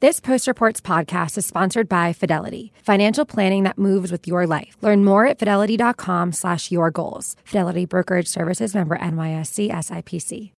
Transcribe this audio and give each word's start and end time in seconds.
This 0.00 0.18
Post 0.18 0.46
Reports 0.46 0.80
podcast 0.80 1.36
is 1.36 1.44
sponsored 1.44 1.86
by 1.86 2.14
Fidelity, 2.14 2.72
financial 2.82 3.26
planning 3.26 3.64
that 3.64 3.76
moves 3.76 4.10
with 4.10 4.26
your 4.26 4.46
life. 4.46 4.78
Learn 4.80 5.04
more 5.04 5.26
at 5.26 5.38
fidelity.com 5.38 6.32
slash 6.32 6.70
your 6.70 6.90
goals. 6.90 7.36
Fidelity 7.44 7.84
Brokerage 7.84 8.26
Services 8.26 8.74
member 8.74 8.96
NYSE 8.96 9.70
SIPC. 9.70 10.52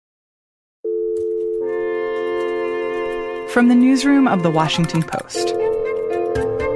From 3.51 3.67
the 3.67 3.73
newsroom 3.73 4.27
of 4.27 4.43
The 4.43 4.51
Washington 4.51 5.01
Post. 5.01 5.55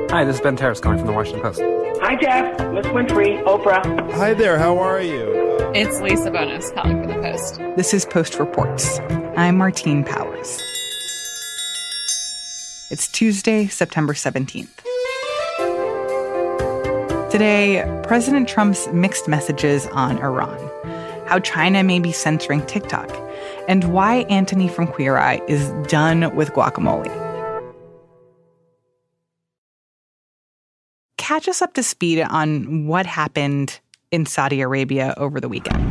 Hi, 0.10 0.24
this 0.24 0.38
is 0.38 0.42
Ben 0.42 0.58
Terris 0.58 0.80
calling 0.80 0.98
from 0.98 1.06
The 1.06 1.14
Washington 1.14 1.44
Post. 1.44 1.62
Hi, 2.02 2.16
Jeff. 2.16 2.58
Miss 2.72 2.88
Winfrey, 2.88 3.44
Oprah. 3.44 4.12
Hi 4.14 4.34
there, 4.34 4.58
how 4.58 4.80
are 4.80 5.00
you? 5.00 5.36
It's 5.76 6.02
Lisa 6.02 6.32
Bonos 6.32 6.72
calling 6.72 7.00
for 7.04 7.08
The 7.10 7.22
Post. 7.22 7.58
This 7.78 7.94
is 7.94 8.06
Post 8.06 8.40
Reports. 8.40 9.00
I'm 9.38 9.56
Martine 9.56 10.04
Powers. 10.04 10.60
It's 12.92 13.08
Tuesday, 13.08 13.66
September 13.66 14.14
17th. 14.14 14.70
Today, 17.32 17.84
President 18.04 18.48
Trump's 18.48 18.88
mixed 18.90 19.28
messages 19.28 19.88
on 19.88 20.20
Iran, 20.20 20.60
how 21.26 21.40
China 21.40 21.84
may 21.84 22.00
be 22.00 22.12
censoring 22.12 22.64
TikTok, 22.68 23.10
and 23.68 23.86
why 23.86 24.26
Antoni 24.30 24.70
from 24.70 24.86
Queer 24.86 25.18
Eye 25.18 25.42
is 25.48 25.68
done 25.90 26.36
with 26.36 26.52
guacamole. 26.52 27.10
Catch 31.18 31.48
us 31.48 31.64
up 31.64 31.74
to 31.74 31.82
speed 31.82 32.22
on 32.22 32.86
what 32.86 33.08
happened 33.08 33.80
in 34.12 34.28
Saudi 34.28 34.62
Arabia 34.62 35.16
over 35.18 35.42
the 35.42 35.50
weekend. 35.50 35.84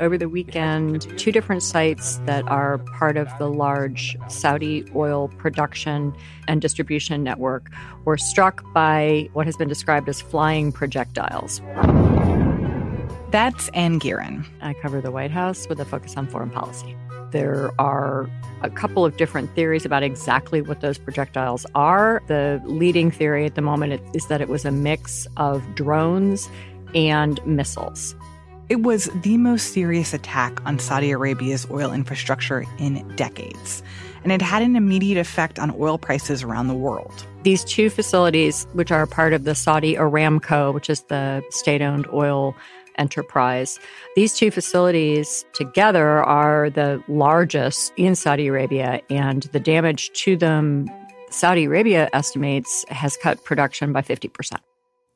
Over 0.00 0.16
the 0.16 0.30
weekend, 0.30 1.06
two 1.18 1.30
different 1.30 1.62
sites 1.62 2.22
that 2.24 2.48
are 2.48 2.78
part 2.78 3.18
of 3.18 3.28
the 3.38 3.48
large 3.48 4.16
Saudi 4.28 4.82
oil 4.94 5.28
production 5.36 6.14
and 6.48 6.62
distribution 6.62 7.22
network 7.22 7.70
were 8.06 8.16
struck 8.16 8.64
by 8.72 9.28
what 9.34 9.44
has 9.44 9.58
been 9.58 9.68
described 9.68 10.08
as 10.08 10.22
flying 10.22 10.72
projectiles. 10.72 11.60
That's 13.30 13.68
Anne 13.74 14.00
Gearan. 14.00 14.46
I 14.62 14.72
cover 14.72 15.02
the 15.02 15.10
White 15.10 15.30
House 15.30 15.68
with 15.68 15.78
a 15.80 15.84
focus 15.84 16.16
on 16.16 16.26
foreign 16.28 16.50
policy. 16.50 16.96
There 17.30 17.70
are 17.78 18.26
a 18.62 18.70
couple 18.70 19.04
of 19.04 19.18
different 19.18 19.54
theories 19.54 19.84
about 19.84 20.02
exactly 20.02 20.62
what 20.62 20.80
those 20.80 20.96
projectiles 20.96 21.66
are. 21.74 22.22
The 22.26 22.62
leading 22.64 23.10
theory 23.10 23.44
at 23.44 23.54
the 23.54 23.62
moment 23.62 24.00
is 24.16 24.28
that 24.28 24.40
it 24.40 24.48
was 24.48 24.64
a 24.64 24.72
mix 24.72 25.28
of 25.36 25.62
drones 25.74 26.48
and 26.94 27.38
missiles. 27.46 28.16
It 28.70 28.84
was 28.84 29.10
the 29.22 29.36
most 29.36 29.72
serious 29.72 30.14
attack 30.14 30.64
on 30.64 30.78
Saudi 30.78 31.10
Arabia's 31.10 31.68
oil 31.72 31.92
infrastructure 31.92 32.64
in 32.78 33.04
decades, 33.16 33.82
and 34.22 34.30
it 34.30 34.40
had 34.40 34.62
an 34.62 34.76
immediate 34.76 35.18
effect 35.18 35.58
on 35.58 35.74
oil 35.76 35.98
prices 35.98 36.44
around 36.44 36.68
the 36.68 36.74
world. 36.74 37.26
These 37.42 37.64
two 37.64 37.90
facilities, 37.90 38.68
which 38.72 38.92
are 38.92 39.08
part 39.08 39.32
of 39.32 39.42
the 39.42 39.56
Saudi 39.56 39.96
Aramco, 39.96 40.72
which 40.72 40.88
is 40.88 41.02
the 41.08 41.42
state 41.50 41.82
owned 41.82 42.06
oil 42.12 42.54
enterprise, 42.94 43.80
these 44.14 44.34
two 44.34 44.52
facilities 44.52 45.44
together 45.52 46.22
are 46.22 46.70
the 46.70 47.02
largest 47.08 47.92
in 47.96 48.14
Saudi 48.14 48.46
Arabia, 48.46 49.00
and 49.10 49.42
the 49.50 49.58
damage 49.58 50.12
to 50.12 50.36
them, 50.36 50.86
Saudi 51.28 51.64
Arabia 51.64 52.08
estimates, 52.12 52.84
has 52.88 53.16
cut 53.16 53.44
production 53.44 53.92
by 53.92 54.02
50%. 54.02 54.58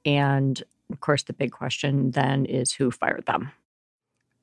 And 0.04 0.60
of 0.90 1.00
course, 1.00 1.22
the 1.24 1.32
big 1.32 1.52
question 1.52 2.10
then 2.12 2.44
is 2.46 2.72
who 2.72 2.90
fired 2.90 3.24
them. 3.26 3.50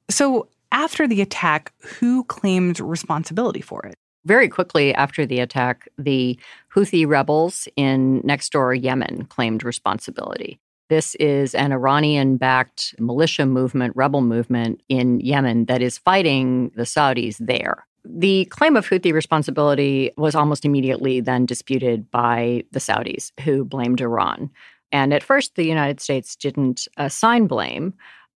So, 0.09 0.47
after 0.71 1.07
the 1.07 1.21
attack, 1.21 1.73
who 1.81 2.23
claimed 2.25 2.79
responsibility 2.79 3.61
for 3.61 3.85
it? 3.85 3.95
Very 4.25 4.47
quickly 4.47 4.93
after 4.93 5.25
the 5.25 5.39
attack, 5.39 5.87
the 5.97 6.39
Houthi 6.73 7.07
rebels 7.07 7.67
in 7.75 8.21
next 8.23 8.51
door 8.51 8.73
Yemen 8.73 9.25
claimed 9.29 9.63
responsibility. 9.63 10.59
This 10.89 11.15
is 11.15 11.55
an 11.55 11.71
Iranian 11.71 12.37
backed 12.37 12.95
militia 12.99 13.45
movement, 13.45 13.95
rebel 13.95 14.21
movement 14.21 14.81
in 14.89 15.19
Yemen 15.21 15.65
that 15.65 15.81
is 15.81 15.97
fighting 15.97 16.71
the 16.75 16.83
Saudis 16.83 17.37
there. 17.39 17.85
The 18.03 18.45
claim 18.45 18.75
of 18.75 18.87
Houthi 18.87 19.13
responsibility 19.13 20.11
was 20.17 20.35
almost 20.35 20.65
immediately 20.65 21.21
then 21.21 21.45
disputed 21.45 22.11
by 22.11 22.63
the 22.71 22.79
Saudis, 22.79 23.31
who 23.41 23.63
blamed 23.63 24.01
Iran. 24.01 24.49
And 24.91 25.13
at 25.13 25.23
first, 25.23 25.55
the 25.55 25.65
United 25.65 25.99
States 25.99 26.35
didn't 26.35 26.87
assign 26.97 27.47
blame. 27.47 27.93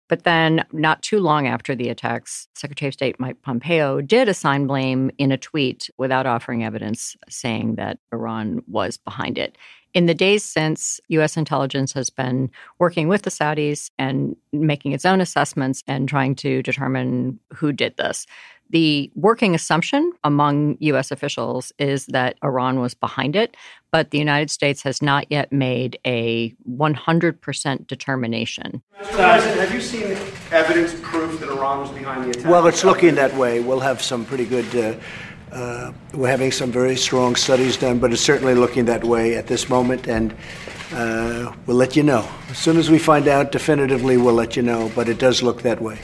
But 0.09 0.25
then, 0.25 0.65
not 0.73 1.01
too 1.01 1.21
long 1.21 1.47
after 1.47 1.75
the 1.75 1.89
attacks, 1.89 2.47
Secretary 2.55 2.89
of 2.89 2.93
State 2.93 3.19
Mike 3.19 3.41
Pompeo 3.41 4.03
did 4.03 4.29
assign 4.29 4.67
blame 4.67 5.11
in 5.17 5.33
a 5.33 5.39
tweet 5.39 5.89
without 5.97 6.27
offering 6.27 6.65
evidence 6.65 7.17
saying 7.31 7.77
that 7.77 7.99
Iran 8.13 8.63
was 8.67 8.99
behind 8.99 9.39
it. 9.39 9.57
In 9.95 10.07
the 10.07 10.15
days 10.15 10.43
since, 10.43 11.01
U.S. 11.09 11.37
intelligence 11.37 11.93
has 11.95 12.11
been 12.11 12.51
working 12.79 13.09
with 13.09 13.23
the 13.23 13.31
Saudis 13.31 13.91
and 13.99 14.37
making 14.53 14.93
its 14.93 15.05
own 15.07 15.21
assessments 15.21 15.83
and 15.87 16.09
trying 16.09 16.35
to 16.37 16.63
determine 16.63 17.39
who 17.55 17.73
did 17.73 17.97
this. 17.97 18.27
The 18.73 19.11
working 19.15 19.55
assumption 19.55 20.13
among 20.25 20.79
U.S. 20.81 21.11
officials 21.11 21.73
is 21.79 22.07
that 22.07 22.39
Iran 22.43 22.81
was 22.81 22.95
behind 22.95 23.37
it, 23.37 23.55
but 23.91 24.11
the 24.11 24.19
United 24.19 24.51
States 24.51 24.83
has 24.83 25.03
not 25.03 25.27
yet 25.31 25.53
made 25.53 25.99
a 26.07 26.55
100% 26.71 27.87
determination. 27.87 28.83
Mr. 28.99 29.11
President, 29.11 29.61
have 29.61 29.75
you 29.75 29.81
seen 29.83 30.17
evidence, 30.51 30.95
proof 31.03 31.39
that 31.41 31.51
Iran 31.51 31.81
was 31.81 31.91
behind 31.91 32.25
the 32.25 32.31
attack? 32.31 32.51
Well, 32.51 32.67
it's 32.67 32.83
looking 32.83 33.15
that 33.17 33.35
way. 33.37 33.61
We'll 33.61 33.81
have 33.81 34.01
some 34.01 34.25
pretty 34.25 34.47
good. 34.47 34.75
Uh, 34.75 35.55
uh, 35.55 35.93
we're 36.15 36.31
having 36.31 36.51
some 36.51 36.73
very 36.73 36.97
strong 36.97 37.37
studies 37.37 37.77
done, 37.77 37.99
but 37.99 38.11
it's 38.11 38.23
certainly 38.23 38.55
looking 38.55 38.87
that 38.87 39.05
way 39.05 39.37
at 39.37 39.49
this 39.49 39.69
moment, 39.69 40.09
and 40.09 40.35
uh, 40.95 41.53
we'll 41.67 41.77
let 41.77 41.95
you 41.95 42.03
know. 42.03 42.27
As 42.49 42.57
soon 42.57 42.79
as 42.79 42.91
we 42.91 42.99
find 42.99 43.29
out 43.29 43.53
definitively, 43.53 44.17
we'll 44.17 44.33
let 44.33 44.57
you 44.57 44.63
know, 44.63 44.91
but 44.95 45.11
it 45.11 45.19
does 45.19 45.43
look 45.43 45.61
that 45.61 45.83
way. 45.83 45.99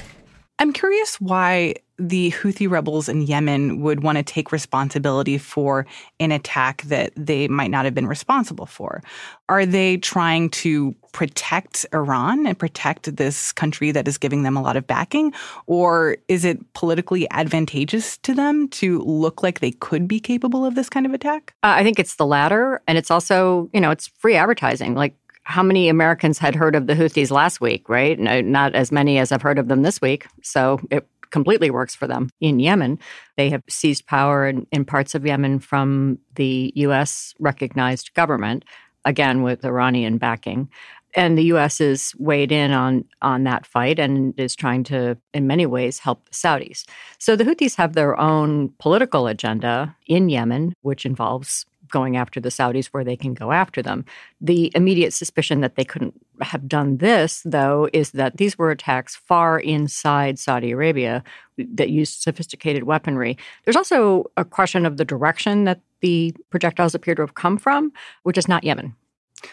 I'm 0.59 0.73
curious 0.73 1.21
why 1.21 1.75
the 1.99 2.31
Houthi 2.31 2.71
rebels 2.71 3.09
in 3.09 3.23
Yemen 3.23 3.81
would 3.81 4.03
want 4.03 4.19
to 4.19 4.25
take 4.25 4.53
responsibility 4.53 5.37
for 5.37 5.87
an 6.21 6.31
attack 6.31 6.83
that 6.83 7.13
they 7.17 7.49
might 7.49 7.71
not 7.71 7.85
have 7.85 7.95
been 7.95 8.07
responsible 8.07 8.67
for. 8.67 9.03
Are 9.49 9.67
they 9.67 9.97
trying 9.97 10.51
to 10.51 10.95
protect 11.13 11.87
Iran 11.93 12.47
and 12.47 12.59
protect 12.59 13.17
this 13.17 13.53
country 13.53 13.91
that 13.93 14.07
is 14.07 14.19
giving 14.19 14.45
them 14.45 14.57
a 14.57 14.63
lot 14.63 14.77
of 14.77 14.87
backing? 14.87 15.33
Or 15.67 16.17
is 16.29 16.45
it 16.45 16.73
politically 16.73 17.29
advantageous 17.31 18.17
to 18.19 18.35
them 18.35 18.69
to 18.69 19.01
look 19.03 19.43
like 19.43 19.61
they 19.61 19.73
could 19.73 20.07
be 20.07 20.21
capable 20.21 20.65
of 20.65 20.77
this 20.77 20.89
kind 20.89 21.07
of 21.07 21.15
attack? 21.15 21.55
Uh, 21.63 21.75
I 21.79 21.83
think 21.83 21.99
it's 21.99 22.17
the 22.17 22.27
latter. 22.27 22.81
And 22.87 22.97
it's 22.97 23.11
also, 23.11 23.71
you 23.73 23.81
know, 23.81 23.91
it's 23.91 24.07
free 24.07 24.37
advertising. 24.37 24.95
Like, 24.95 25.15
how 25.49 25.63
many 25.63 25.89
Americans 25.89 26.39
had 26.39 26.55
heard 26.55 26.77
of 26.77 26.87
the 26.87 26.95
Houthis 26.95 27.31
last 27.31 27.59
week, 27.59 27.89
right? 27.89 28.19
No, 28.19 28.43
not 28.43 28.75
as 28.75 28.93
many 28.93 29.19
as 29.19 29.33
I've 29.33 29.41
heard 29.41 29.59
of 29.59 29.69
them 29.69 29.81
this 29.81 29.99
week. 29.99 30.27
So 30.43 30.79
it 30.91 31.09
completely 31.31 31.71
works 31.71 31.95
for 31.95 32.07
them. 32.07 32.29
In 32.43 32.61
Yemen, 32.61 32.99
they 33.39 33.49
have 33.49 33.63
seized 33.67 34.07
power 34.07 34.47
in, 34.47 34.67
in 34.73 34.85
parts 34.85 35.15
of 35.15 35.25
Yemen 35.25 35.59
from 35.59 36.19
the 36.35 36.71
U.S. 36.77 37.35
recognized 37.39 38.13
government, 38.13 38.67
again 39.07 39.43
with 39.43 39.65
Iranian 39.65 40.19
backing. 40.19 40.69
And 41.15 41.39
the 41.39 41.45
U.S. 41.45 41.81
is 41.81 42.13
weighed 42.19 42.53
in 42.53 42.71
on 42.73 43.07
on 43.23 43.45
that 43.45 43.65
fight 43.65 43.99
and 43.99 44.39
is 44.39 44.55
trying 44.55 44.85
to, 44.85 45.17
in 45.33 45.47
many 45.47 45.65
ways, 45.65 45.99
help 45.99 46.27
the 46.27 46.35
Saudis. 46.35 46.85
So 47.17 47.35
the 47.37 47.45
Houthis 47.45 47.77
have 47.77 47.95
their 47.95 48.21
own 48.21 48.69
political 48.79 49.27
agenda 49.27 49.97
in 50.07 50.29
Yemen, 50.29 50.75
which 50.83 51.07
involves 51.07 51.65
going 51.89 52.17
after 52.17 52.41
the 52.41 52.49
Saudis 52.49 52.87
where 52.87 53.05
they 53.05 53.17
can 53.17 53.35
go 53.35 53.53
after 53.53 53.83
them. 53.83 54.05
The 54.41 54.73
immediate 54.75 55.13
suspicion 55.13 55.61
that 55.61 55.77
they 55.77 55.85
couldn't 55.85 56.15
have 56.41 56.69
done 56.69 56.99
this, 56.99 57.43
though, 57.45 57.89
is 57.93 58.13
that 58.13 58.37
these 58.37 58.59
were 58.59 58.71
attacks 58.71 59.17
far 59.17 59.59
inside 59.59 60.39
Saudi 60.39 60.71
Arabia 60.71 61.23
that 61.57 61.91
used 61.91 62.21
sophisticated 62.21 62.85
weaponry. 62.85 63.37
There's 63.65 63.77
also 63.77 64.31
a 64.37 64.45
question 64.45 64.87
of 64.87 64.97
the 64.97 65.05
direction 65.05 65.65
that 65.65 65.81
the 66.01 66.35
projectiles 66.51 66.95
appear 66.95 67.15
to 67.17 67.23
have 67.23 67.35
come 67.35 67.59
from, 67.59 67.93
which 68.23 68.39
is 68.39 68.49
not 68.49 68.65
Yemen. 68.65 68.95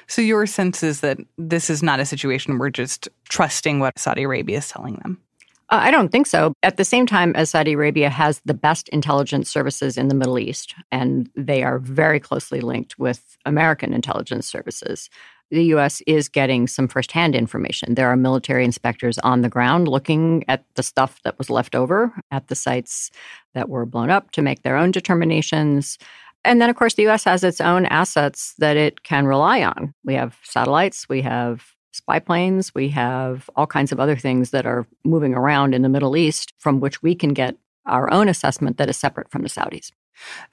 So, 0.08 0.22
your 0.22 0.48
sense 0.48 0.82
is 0.82 1.02
that 1.02 1.20
this 1.38 1.70
is 1.70 1.84
not 1.84 2.00
a 2.00 2.06
situation 2.06 2.58
where 2.58 2.72
just 2.72 3.08
trusting 3.30 3.80
what 3.80 4.00
Saudi 4.00 4.24
Arabia 4.24 4.58
is 4.58 4.70
telling 4.70 4.96
them? 5.04 5.22
Uh, 5.70 5.80
I 5.82 5.92
don't 5.92 6.12
think 6.12 6.28
so. 6.28 6.54
At 6.62 6.78
the 6.78 6.86
same 6.86 7.08
time 7.08 7.36
as 7.36 7.50
Saudi 7.50 7.74
Arabia 7.74 8.10
has 8.10 8.40
the 8.46 8.54
best 8.54 8.88
intelligence 8.90 9.50
services 9.50 9.98
in 9.98 10.10
the 10.10 10.16
Middle 10.16 10.38
East, 10.38 10.76
and 10.92 11.30
they 11.36 11.64
are 11.64 11.80
very 11.80 12.20
closely 12.20 12.62
linked 12.62 13.00
with 13.00 13.36
American 13.46 13.92
intelligence 13.92 14.48
services. 14.48 15.10
The 15.52 15.66
U.S. 15.66 16.02
is 16.08 16.30
getting 16.30 16.68
some 16.68 16.88
firsthand 16.88 17.36
information. 17.36 17.96
There 17.96 18.10
are 18.10 18.16
military 18.16 18.64
inspectors 18.64 19.18
on 19.20 19.42
the 19.42 19.50
ground 19.50 19.88
looking 19.88 20.44
at 20.48 20.66
the 20.76 20.84
stuff 20.84 21.20
that 21.24 21.38
was 21.38 21.50
left 21.50 21.76
over 21.76 22.14
at 22.32 22.48
the 22.48 22.56
sites 22.56 23.12
that 23.54 23.70
were 23.70 23.86
blown 23.86 24.10
up 24.10 24.32
to 24.32 24.42
make 24.42 24.64
their 24.64 24.76
own 24.76 24.92
determinations. 24.92 25.98
And 26.44 26.62
then, 26.62 26.70
of 26.70 26.76
course, 26.76 26.94
the 26.94 27.04
U.S. 27.04 27.24
has 27.24 27.44
its 27.44 27.62
own 27.62 27.86
assets 27.88 28.54
that 28.60 28.78
it 28.78 29.04
can 29.04 29.26
rely 29.26 29.64
on. 29.64 29.94
We 30.04 30.14
have 30.16 30.38
satellites, 30.44 31.10
we 31.10 31.22
have 31.22 31.75
spy 31.96 32.20
planes. 32.20 32.76
We 32.76 32.90
have 32.90 33.50
all 33.56 33.68
kinds 33.68 33.92
of 33.92 34.00
other 34.00 34.18
things 34.18 34.52
that 34.52 34.66
are 34.66 34.86
moving 35.06 35.34
around 35.34 35.74
in 35.74 35.82
the 35.82 35.90
Middle 35.90 36.18
East 36.18 36.54
from 36.58 36.82
which 36.82 37.02
we 37.02 37.16
can 37.16 37.34
get 37.34 37.56
our 37.86 38.12
own 38.12 38.28
assessment 38.28 38.78
that 38.78 38.90
is 38.90 38.98
separate 38.98 39.32
from 39.32 39.44
the 39.44 39.50
Saudis. 39.50 39.92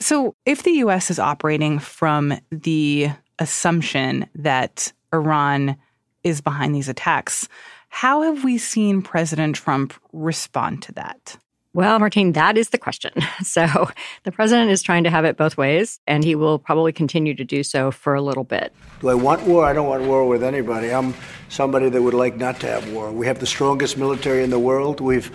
So, 0.01 0.35
if 0.47 0.63
the 0.63 0.73
U.S. 0.73 1.11
is 1.11 1.19
operating 1.19 1.79
from 1.79 2.35
the 2.51 3.11
assumption 3.39 4.29
that 4.35 4.93
Iran 5.13 5.77
is 6.25 6.41
behind 6.41 6.75
these 6.75 6.89
attacks, 6.89 7.49
how 7.89 8.23
have 8.23 8.45
we 8.45 8.59
seen 8.59 9.03
President 9.03 9.57
Trump 9.57 9.95
respond 10.13 10.83
to 10.83 10.93
that? 10.93 11.37
Well, 11.75 11.99
Martine, 11.99 12.33
that 12.33 12.59
is 12.59 12.69
the 12.69 12.79
question. 12.79 13.13
So 13.43 13.67
the 14.23 14.33
president 14.33 14.71
is 14.71 14.83
trying 14.83 15.05
to 15.05 15.11
have 15.11 15.25
it 15.25 15.37
both 15.37 15.57
ways, 15.57 16.01
and 16.07 16.25
he 16.25 16.35
will 16.35 16.59
probably 16.59 16.93
continue 16.93 17.35
to 17.35 17.45
do 17.45 17.63
so 17.63 17.91
for 17.91 18.15
a 18.15 18.23
little 18.23 18.45
bit. 18.45 18.73
Do 19.01 19.09
I 19.09 19.15
want 19.15 19.43
war? 19.43 19.65
I 19.65 19.73
don't 19.73 19.89
want 19.89 20.05
war 20.05 20.27
with 20.27 20.43
anybody. 20.43 20.91
I'm 20.91 21.15
somebody 21.49 21.89
that 21.91 22.01
would 22.01 22.15
like 22.15 22.37
not 22.37 22.61
to 22.61 22.67
have 22.69 22.91
war. 22.93 23.11
We 23.11 23.27
have 23.27 23.41
the 23.41 23.47
strongest 23.47 23.99
military 23.99 24.43
in 24.43 24.51
the 24.51 24.59
world. 24.59 25.01
We've 25.01 25.31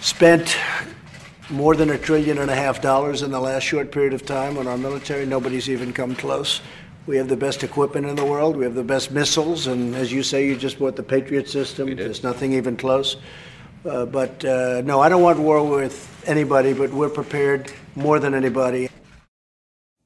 spent 0.00 0.56
more 1.50 1.76
than 1.76 1.90
a 1.90 1.98
trillion 1.98 2.38
and 2.38 2.50
a 2.50 2.54
half 2.56 2.80
dollars 2.80 3.22
in 3.22 3.30
the 3.30 3.40
last 3.40 3.64
short 3.64 3.92
period 3.92 4.14
of 4.14 4.24
time 4.24 4.58
on 4.58 4.66
our 4.66 4.78
military. 4.78 5.26
Nobody's 5.26 5.68
even 5.68 5.92
come 5.92 6.16
close. 6.16 6.60
We 7.06 7.16
have 7.18 7.28
the 7.28 7.36
best 7.36 7.62
equipment 7.62 8.06
in 8.06 8.16
the 8.16 8.24
world. 8.24 8.56
We 8.56 8.64
have 8.64 8.74
the 8.74 8.84
best 8.84 9.10
missiles. 9.10 9.66
And 9.66 9.94
as 9.94 10.10
you 10.10 10.22
say, 10.22 10.46
you 10.46 10.56
just 10.56 10.78
bought 10.78 10.96
the 10.96 11.02
Patriot 11.02 11.48
system. 11.48 11.94
There's 11.94 12.22
nothing 12.22 12.54
even 12.54 12.76
close. 12.76 13.16
Uh, 13.84 14.06
but 14.06 14.44
uh, 14.44 14.82
no, 14.84 15.00
I 15.00 15.08
don't 15.08 15.22
want 15.22 15.38
war 15.38 15.62
with 15.68 16.24
anybody, 16.26 16.72
but 16.72 16.92
we're 16.92 17.10
prepared 17.10 17.72
more 17.94 18.18
than 18.18 18.34
anybody. 18.34 18.88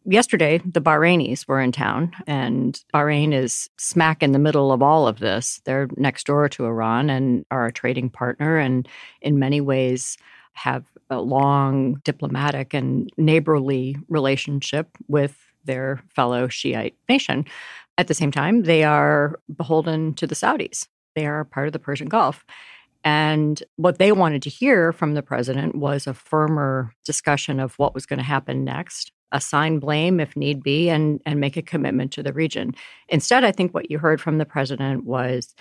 Yesterday, 0.04 0.58
the 0.64 0.80
Bahrainis 0.80 1.46
were 1.46 1.60
in 1.60 1.70
town, 1.70 2.12
and 2.26 2.82
Bahrain 2.94 3.34
is 3.34 3.68
smack 3.76 4.22
in 4.22 4.32
the 4.32 4.38
middle 4.38 4.72
of 4.72 4.82
all 4.82 5.06
of 5.06 5.18
this. 5.18 5.60
They're 5.64 5.88
next 5.96 6.26
door 6.26 6.48
to 6.48 6.64
Iran 6.64 7.10
and 7.10 7.44
are 7.50 7.66
a 7.66 7.72
trading 7.72 8.08
partner, 8.08 8.56
and 8.56 8.88
in 9.20 9.38
many 9.38 9.60
ways 9.60 10.16
have 10.54 10.86
a 11.10 11.20
long 11.20 12.00
diplomatic 12.04 12.74
and 12.74 13.10
neighborly 13.16 13.96
relationship 14.08 14.88
with 15.08 15.36
their 15.64 16.00
fellow 16.08 16.48
Shiite 16.48 16.96
nation. 17.08 17.44
At 17.98 18.08
the 18.08 18.14
same 18.14 18.32
time, 18.32 18.62
they 18.62 18.84
are 18.84 19.38
beholden 19.54 20.14
to 20.14 20.26
the 20.26 20.34
Saudis. 20.34 20.88
They 21.14 21.26
are 21.26 21.44
part 21.44 21.66
of 21.66 21.72
the 21.72 21.78
Persian 21.78 22.08
Gulf. 22.08 22.44
And 23.08 23.62
what 23.76 23.96
they 23.96 24.12
wanted 24.12 24.42
to 24.42 24.50
hear 24.50 24.92
from 24.92 25.14
the 25.14 25.22
president 25.22 25.74
was 25.74 26.06
a 26.06 26.12
firmer 26.12 26.92
discussion 27.06 27.58
of 27.58 27.72
what 27.78 27.94
was 27.94 28.04
going 28.04 28.18
to 28.18 28.22
happen 28.22 28.64
next, 28.64 29.12
assign 29.32 29.78
blame 29.78 30.20
if 30.20 30.36
need 30.36 30.62
be, 30.62 30.90
and, 30.90 31.18
and 31.24 31.40
make 31.40 31.56
a 31.56 31.62
commitment 31.62 32.12
to 32.12 32.22
the 32.22 32.34
region. 32.34 32.74
Instead, 33.08 33.44
I 33.44 33.50
think 33.50 33.72
what 33.72 33.90
you 33.90 33.96
heard 33.98 34.20
from 34.20 34.36
the 34.36 34.44
president 34.44 35.06
was 35.06 35.54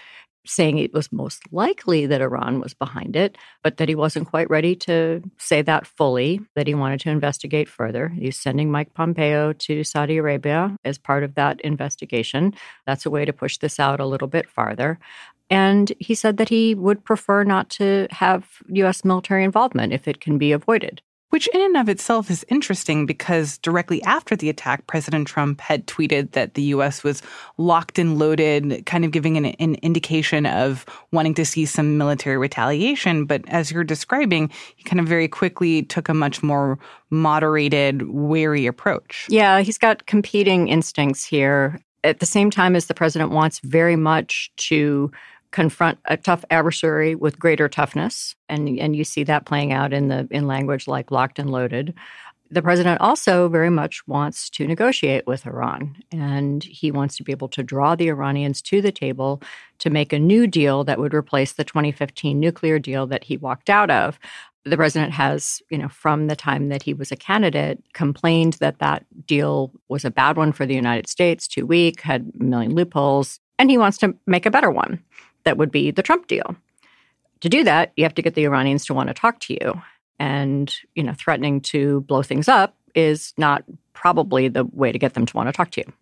saying 0.46 0.78
it 0.78 0.94
was 0.94 1.12
most 1.12 1.42
likely 1.52 2.06
that 2.06 2.22
Iran 2.22 2.60
was 2.60 2.74
behind 2.74 3.16
it, 3.16 3.38
but 3.64 3.78
that 3.78 3.88
he 3.88 3.96
wasn't 3.96 4.30
quite 4.30 4.50
ready 4.50 4.76
to 4.76 5.22
say 5.38 5.62
that 5.62 5.88
fully, 5.88 6.42
that 6.56 6.68
he 6.68 6.74
wanted 6.74 7.00
to 7.02 7.10
investigate 7.10 7.70
further. 7.70 8.10
He's 8.10 8.38
sending 8.38 8.72
Mike 8.72 8.94
Pompeo 8.94 9.54
to 9.54 9.84
Saudi 9.86 10.18
Arabia 10.18 10.76
as 10.84 10.98
part 10.98 11.24
of 11.24 11.36
that 11.36 11.62
investigation. 11.62 12.54
That's 12.86 13.06
a 13.06 13.10
way 13.10 13.24
to 13.24 13.32
push 13.32 13.58
this 13.58 13.80
out 13.80 14.02
a 14.02 14.06
little 14.06 14.28
bit 14.28 14.50
farther. 14.50 15.00
And 15.50 15.94
he 16.00 16.16
said 16.16 16.38
that 16.38 16.50
he 16.50 16.76
would 16.76 17.04
prefer 17.04 17.44
not 17.44 17.70
to 17.72 18.08
have 18.12 18.48
U.S. 18.70 19.06
military 19.06 19.44
involvement 19.44 19.94
if 19.94 20.08
it 20.08 20.20
can 20.20 20.38
be 20.38 20.52
avoided. 20.52 21.02
Which, 21.30 21.50
in 21.54 21.60
and 21.60 21.76
of 21.76 21.90
itself, 21.90 22.32
is 22.32 22.46
interesting 22.48 23.06
because 23.06 23.58
directly 23.58 24.02
after 24.04 24.34
the 24.34 24.48
attack, 24.48 24.88
President 24.88 25.28
Trump 25.28 25.60
had 25.60 25.86
tweeted 25.86 26.32
that 26.32 26.54
the 26.54 26.62
U.S. 26.64 27.04
was 27.04 27.22
locked 27.58 28.00
and 28.00 28.18
loaded, 28.18 28.86
kind 28.86 29.04
of 29.04 29.12
giving 29.12 29.36
an, 29.36 29.46
an, 29.46 29.76
indication 29.82 30.46
of 30.46 30.86
wanting 31.12 31.34
to 31.34 31.44
see 31.44 31.66
some 31.66 31.98
military 31.98 32.38
retaliation. 32.38 33.26
But 33.26 33.44
as 33.50 33.72
you're 33.72 33.84
describing, 33.84 34.50
he 34.78 34.84
kind 34.84 35.02
of 35.02 35.06
very 35.06 35.28
quickly 35.28 35.84
took 35.84 36.08
a 36.08 36.14
much 36.14 36.42
more 36.42 36.80
moderated, 37.10 38.04
wary 38.08 38.66
approach. 38.66 39.28
Yeah, 39.30 39.60
he's 39.60 39.78
got 39.78 40.06
competing 40.06 40.70
instincts 40.70 41.26
here. 41.26 41.82
At 42.06 42.22
the 42.22 42.26
same 42.26 42.50
time 42.50 42.74
as 42.74 42.86
the 42.86 42.94
president 42.94 43.32
wants 43.32 43.60
very 43.60 43.98
much 43.98 44.50
to 44.58 45.12
confront 45.52 46.00
a 46.06 46.18
tough 46.18 46.44
adversary 46.50 47.16
with 47.16 47.40
greater 47.40 47.70
toughness, 47.70 48.36
and 48.50 48.80
and 48.80 48.96
you 48.96 49.04
see 49.04 49.24
that 49.24 49.46
playing 49.46 49.74
out 49.74 49.94
in 49.94 50.08
the 50.08 50.28
in 50.32 50.48
language 50.48 50.88
like 50.88 51.12
locked 51.12 51.40
and 51.40 51.52
loaded. 51.52 51.94
The 52.50 52.62
president 52.62 53.02
also 53.02 53.50
very 53.50 53.70
much 53.70 54.08
wants 54.08 54.50
to 54.52 54.66
negotiate 54.66 55.28
with 55.28 55.46
Iran, 55.46 55.98
and 56.12 56.64
he 56.64 56.92
wants 56.92 57.18
to 57.18 57.24
be 57.24 57.34
able 57.34 57.50
to 57.50 57.64
draw 57.64 57.96
the 57.96 58.08
Iranians 58.08 58.62
to 58.64 58.82
the 58.82 58.92
table 58.92 59.42
to 59.80 59.90
make 59.90 60.14
a 60.14 60.20
new 60.20 60.48
deal 60.48 60.86
that 60.86 61.00
would 61.00 61.14
replace 61.14 61.54
the 61.54 61.66
2015 61.66 62.40
nuclear 62.40 62.80
deal 62.80 63.06
that 63.08 63.26
he 63.26 63.36
walked 63.36 63.70
out 63.70 63.92
of. 63.92 64.18
The 64.64 64.78
president 64.78 65.12
has, 65.14 65.62
you 65.70 65.78
know, 65.78 65.90
from 65.90 66.28
the 66.28 66.36
time 66.38 66.70
that 66.70 66.84
he 66.84 66.94
was 66.94 67.12
a 67.12 67.18
candidate, 67.18 67.84
complained 67.94 68.54
that 68.54 68.80
that 68.80 69.06
deal 69.26 69.72
was 69.90 70.06
a 70.06 70.12
bad 70.12 70.38
one 70.38 70.54
for 70.54 70.66
the 70.66 70.76
United 70.76 71.08
States, 71.10 71.48
too 71.48 71.66
weak, 71.66 72.02
had 72.02 72.32
a 72.40 72.44
million 72.44 72.76
loopholes, 72.76 73.40
and 73.60 73.70
he 73.70 73.78
wants 73.78 73.98
to 74.00 74.16
make 74.26 74.46
a 74.46 74.52
better 74.52 74.72
one 74.72 75.04
that 75.48 75.58
would 75.58 75.72
be 75.72 75.92
the 75.92 76.04
Trump 76.04 76.28
deal. 76.28 76.56
To 77.40 77.50
do 77.50 77.64
that, 77.64 77.94
you 77.96 78.04
have 78.04 78.14
to 78.16 78.22
get 78.22 78.36
the 78.36 78.44
Iranians 78.44 78.86
to 78.86 78.94
want 78.94 79.08
to 79.08 79.14
talk 79.14 79.40
to 79.42 79.54
you. 79.54 79.82
And, 80.20 80.76
you 80.94 81.04
know, 81.04 81.14
threatening 81.14 81.62
to 81.62 82.02
blow 82.02 82.22
things 82.22 82.50
up 82.50 82.76
is 82.96 83.34
not 83.38 83.64
probably 83.94 84.50
the 84.50 84.66
way 84.66 84.92
to 84.92 85.00
get 85.00 85.14
them 85.14 85.26
to 85.26 85.38
want 85.38 85.48
to 85.48 85.54
talk 85.54 85.72
to 85.72 85.82
you. 85.82 85.94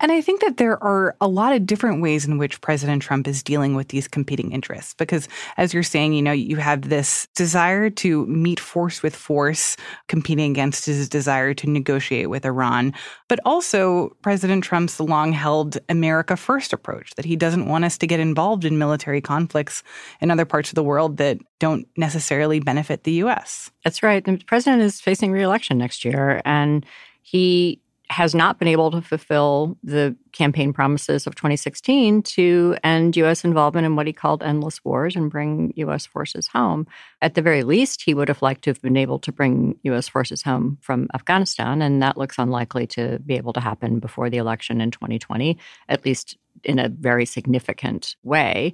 And 0.00 0.12
I 0.12 0.20
think 0.20 0.40
that 0.40 0.56
there 0.56 0.82
are 0.82 1.16
a 1.20 1.28
lot 1.28 1.52
of 1.52 1.66
different 1.66 2.00
ways 2.00 2.24
in 2.24 2.38
which 2.38 2.60
President 2.60 3.02
Trump 3.02 3.26
is 3.26 3.42
dealing 3.42 3.74
with 3.74 3.88
these 3.88 4.08
competing 4.08 4.52
interests. 4.52 4.94
Because 4.94 5.28
as 5.56 5.74
you're 5.74 5.82
saying, 5.82 6.12
you 6.12 6.22
know, 6.22 6.32
you 6.32 6.56
have 6.56 6.88
this 6.88 7.28
desire 7.34 7.90
to 7.90 8.26
meet 8.26 8.60
force 8.60 9.02
with 9.02 9.14
force, 9.14 9.76
competing 10.08 10.50
against 10.50 10.86
his 10.86 11.08
desire 11.08 11.54
to 11.54 11.68
negotiate 11.68 12.30
with 12.30 12.44
Iran, 12.44 12.94
but 13.28 13.40
also 13.44 14.16
President 14.22 14.64
Trump's 14.64 15.00
long 15.00 15.32
held 15.32 15.78
America 15.88 16.36
First 16.36 16.72
approach 16.72 17.14
that 17.16 17.24
he 17.24 17.36
doesn't 17.36 17.66
want 17.66 17.84
us 17.84 17.98
to 17.98 18.06
get 18.06 18.20
involved 18.20 18.64
in 18.64 18.78
military 18.78 19.20
conflicts 19.20 19.82
in 20.20 20.30
other 20.30 20.44
parts 20.44 20.70
of 20.70 20.74
the 20.74 20.82
world 20.82 21.16
that 21.18 21.38
don't 21.58 21.86
necessarily 21.96 22.60
benefit 22.60 23.04
the 23.04 23.12
U.S. 23.12 23.70
That's 23.84 24.02
right. 24.02 24.24
The 24.24 24.38
president 24.46 24.82
is 24.82 25.00
facing 25.00 25.32
reelection 25.32 25.78
next 25.78 26.04
year, 26.04 26.40
and 26.44 26.86
he 27.22 27.80
has 28.10 28.34
not 28.34 28.58
been 28.58 28.68
able 28.68 28.90
to 28.90 29.02
fulfill 29.02 29.76
the 29.82 30.16
campaign 30.32 30.72
promises 30.72 31.26
of 31.26 31.34
2016 31.34 32.22
to 32.22 32.76
end 32.82 33.16
U.S. 33.16 33.44
involvement 33.44 33.84
in 33.84 33.96
what 33.96 34.06
he 34.06 34.12
called 34.12 34.42
endless 34.42 34.82
wars 34.82 35.14
and 35.14 35.30
bring 35.30 35.72
U.S. 35.76 36.06
forces 36.06 36.48
home. 36.48 36.86
At 37.20 37.34
the 37.34 37.42
very 37.42 37.64
least, 37.64 38.02
he 38.02 38.14
would 38.14 38.28
have 38.28 38.40
liked 38.40 38.64
to 38.64 38.70
have 38.70 38.80
been 38.80 38.96
able 38.96 39.18
to 39.20 39.32
bring 39.32 39.78
U.S. 39.82 40.08
forces 40.08 40.42
home 40.42 40.78
from 40.80 41.08
Afghanistan, 41.14 41.82
and 41.82 42.02
that 42.02 42.16
looks 42.16 42.38
unlikely 42.38 42.86
to 42.88 43.18
be 43.26 43.34
able 43.34 43.52
to 43.52 43.60
happen 43.60 43.98
before 43.98 44.30
the 44.30 44.38
election 44.38 44.80
in 44.80 44.90
2020, 44.90 45.58
at 45.88 46.04
least 46.04 46.38
in 46.64 46.78
a 46.78 46.88
very 46.88 47.26
significant 47.26 48.16
way. 48.22 48.72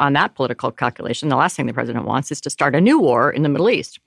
On 0.00 0.12
that 0.14 0.34
political 0.34 0.72
calculation, 0.72 1.28
the 1.28 1.36
last 1.36 1.56
thing 1.56 1.66
the 1.66 1.72
president 1.72 2.04
wants 2.04 2.32
is 2.32 2.40
to 2.40 2.50
start 2.50 2.74
a 2.74 2.80
new 2.80 2.98
war 2.98 3.30
in 3.30 3.42
the 3.42 3.48
Middle 3.48 3.70
East. 3.70 4.00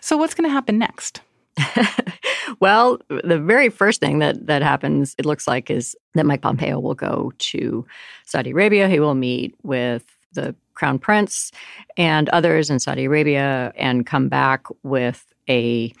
So, 0.00 0.16
what's 0.16 0.34
going 0.34 0.48
to 0.48 0.52
happen 0.52 0.78
next? 0.78 1.20
well, 2.60 2.98
the 3.08 3.38
very 3.38 3.68
first 3.68 4.00
thing 4.00 4.18
that 4.18 4.46
that 4.46 4.62
happens, 4.62 5.14
it 5.18 5.26
looks 5.26 5.46
like, 5.46 5.70
is 5.70 5.96
that 6.14 6.26
Mike 6.26 6.42
Pompeo 6.42 6.78
will 6.78 6.94
go 6.94 7.32
to 7.38 7.86
Saudi 8.24 8.50
Arabia. 8.50 8.88
He 8.88 9.00
will 9.00 9.14
meet 9.14 9.54
with 9.62 10.04
the 10.32 10.54
crown 10.74 10.98
prince 10.98 11.50
and 11.96 12.28
others 12.28 12.70
in 12.70 12.78
Saudi 12.78 13.04
Arabia 13.04 13.72
and 13.76 14.06
come 14.06 14.28
back 14.28 14.66
with 14.82 15.24
a 15.48 15.92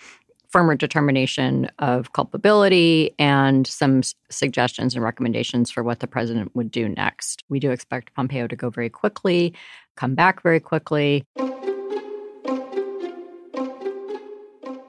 firmer 0.48 0.74
determination 0.76 1.68
of 1.80 2.12
culpability 2.12 3.14
and 3.18 3.66
some 3.66 4.02
suggestions 4.30 4.94
and 4.94 5.02
recommendations 5.02 5.70
for 5.70 5.82
what 5.82 6.00
the 6.00 6.06
president 6.06 6.54
would 6.54 6.70
do 6.70 6.88
next. 6.88 7.42
We 7.48 7.58
do 7.58 7.70
expect 7.70 8.14
Pompeo 8.14 8.46
to 8.46 8.56
go 8.56 8.70
very 8.70 8.88
quickly, 8.88 9.54
come 9.96 10.14
back 10.14 10.42
very 10.42 10.60
quickly. 10.60 11.24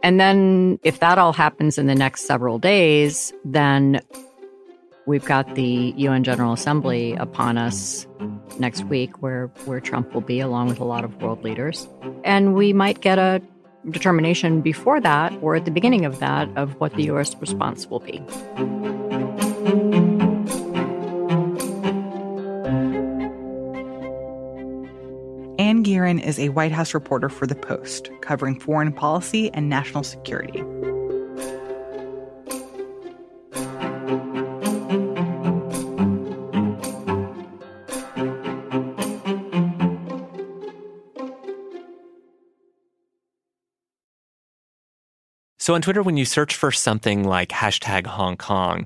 And 0.08 0.22
then, 0.22 0.80
if 0.84 1.02
that 1.02 1.18
all 1.18 1.34
happens 1.34 1.78
in 1.78 1.88
the 1.88 1.94
next 1.94 2.28
several 2.28 2.60
days, 2.60 3.34
then 3.44 4.00
we've 5.06 5.26
got 5.26 5.56
the 5.56 5.94
UN 5.98 6.24
General 6.24 6.54
Assembly 6.54 7.12
upon 7.16 7.58
us 7.58 8.08
next 8.58 8.86
week, 8.86 9.22
where, 9.22 9.48
where 9.66 9.82
Trump 9.82 10.14
will 10.14 10.22
be, 10.22 10.40
along 10.40 10.70
with 10.70 10.80
a 10.80 10.86
lot 10.86 11.04
of 11.04 11.22
world 11.22 11.44
leaders. 11.44 11.90
And 12.24 12.56
we 12.56 12.72
might 12.72 13.02
get 13.02 13.20
a 13.20 13.42
determination 13.90 14.62
before 14.62 15.02
that 15.02 15.34
or 15.42 15.58
at 15.58 15.66
the 15.66 15.72
beginning 15.72 16.06
of 16.06 16.20
that 16.20 16.48
of 16.56 16.80
what 16.80 16.94
the 16.94 17.04
U.S. 17.04 17.36
response 17.42 17.88
will 17.88 18.00
be. 18.00 18.24
Anne 25.68 25.84
Gearan 25.84 26.24
is 26.24 26.40
a 26.40 26.48
White 26.48 26.72
House 26.72 26.94
reporter 26.94 27.28
for 27.28 27.46
The 27.46 27.54
Post, 27.54 28.10
covering 28.22 28.58
foreign 28.58 28.94
policy 28.94 29.52
and 29.54 29.68
national 29.68 30.02
security. 30.02 30.60
So 45.60 45.76
on 45.76 45.82
Twitter, 45.82 46.02
when 46.02 46.16
you 46.16 46.24
search 46.24 46.56
for 46.56 46.72
something 46.72 47.26
like 47.26 47.50
hashtag 47.50 48.08
Hong 48.08 48.38
Kong, 48.38 48.86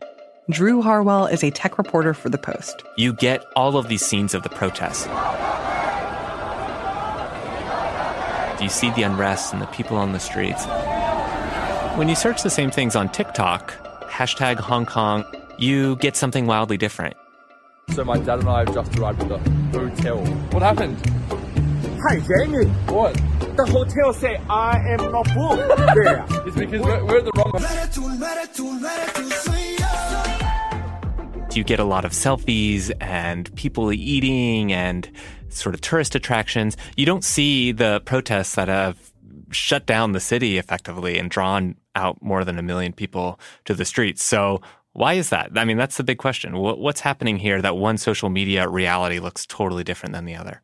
Drew 0.50 0.82
Harwell 0.82 1.28
is 1.28 1.44
a 1.44 1.52
tech 1.52 1.78
reporter 1.78 2.16
for 2.16 2.30
The 2.30 2.40
Post. 2.40 2.82
You 2.98 3.14
get 3.14 3.46
all 3.56 3.78
of 3.78 3.88
these 3.88 4.04
scenes 4.04 4.34
of 4.34 4.42
the 4.42 4.50
protests. 4.50 5.08
You 8.62 8.70
see 8.70 8.92
the 8.92 9.04
unrest 9.04 9.54
and 9.54 9.62
the 9.62 9.66
people 9.68 9.98
on 9.98 10.12
the 10.12 10.20
streets. 10.20 10.66
When 11.98 12.08
you 12.08 12.16
search 12.16 12.44
the 12.44 12.50
same 12.50 12.70
things 12.70 12.96
on 12.96 13.10
TikTok, 13.10 13.74
hashtag 14.08 14.60
Hong 14.60 14.86
Kong, 14.86 15.26
you 15.58 15.96
get 15.96 16.16
something 16.16 16.46
wildly 16.46 16.78
different. 16.78 17.16
So 17.94 18.04
my 18.04 18.20
dad 18.20 18.40
and 18.40 18.50
I 18.50 18.60
have 18.60 18.74
just 18.74 18.98
arrived 19.00 19.24
at 19.24 19.30
the 19.30 19.80
hotel. 19.80 20.24
What 20.52 20.62
happened? 20.62 20.98
Hi, 22.08 22.20
Jamie. 22.20 22.66
What? 22.88 23.16
The 23.58 23.66
hotel 23.66 24.14
say 24.14 24.40
I 24.50 24.78
am 24.90 25.12
not 25.12 25.28
booked 25.34 25.78
there. 25.96 26.26
It's 26.46 26.56
because 26.56 26.82
we're, 26.82 27.06
we're 27.06 27.18
at 27.18 27.26
the 27.26 27.32
wrong. 27.36 27.52
You 31.54 31.64
get 31.66 31.80
a 31.80 31.84
lot 31.84 32.06
of 32.06 32.12
selfies 32.14 32.92
and 33.02 33.54
people 33.56 33.92
eating 33.92 34.72
and 34.72 35.10
sort 35.50 35.76
of 35.76 35.82
tourist 35.82 36.16
attractions. 36.16 36.78
You 36.96 37.06
don't 37.06 37.24
see 37.24 37.72
the 37.74 38.02
protests 38.06 38.56
that 38.56 38.70
have 38.70 39.12
shut 39.52 39.86
down 39.86 40.14
the 40.14 40.22
city 40.22 40.58
effectively 40.58 41.18
and 41.18 41.30
drawn 41.30 41.76
out 41.94 42.22
more 42.22 42.46
than 42.46 42.58
a 42.58 42.62
million 42.62 42.94
people 42.94 43.38
to 43.66 43.74
the 43.74 43.84
streets. 43.84 44.24
So 44.24 44.62
why 44.94 45.14
is 45.14 45.30
that? 45.30 45.52
I 45.56 45.66
mean, 45.66 45.78
that's 45.78 45.98
the 45.98 46.04
big 46.04 46.20
question. 46.20 46.58
What's 46.58 47.02
happening 47.02 47.38
here 47.38 47.62
that 47.62 47.76
one 47.76 47.98
social 47.98 48.30
media 48.30 48.68
reality 48.68 49.20
looks 49.20 49.46
totally 49.46 49.84
different 49.84 50.14
than 50.14 50.26
the 50.26 50.36
other? 50.36 50.62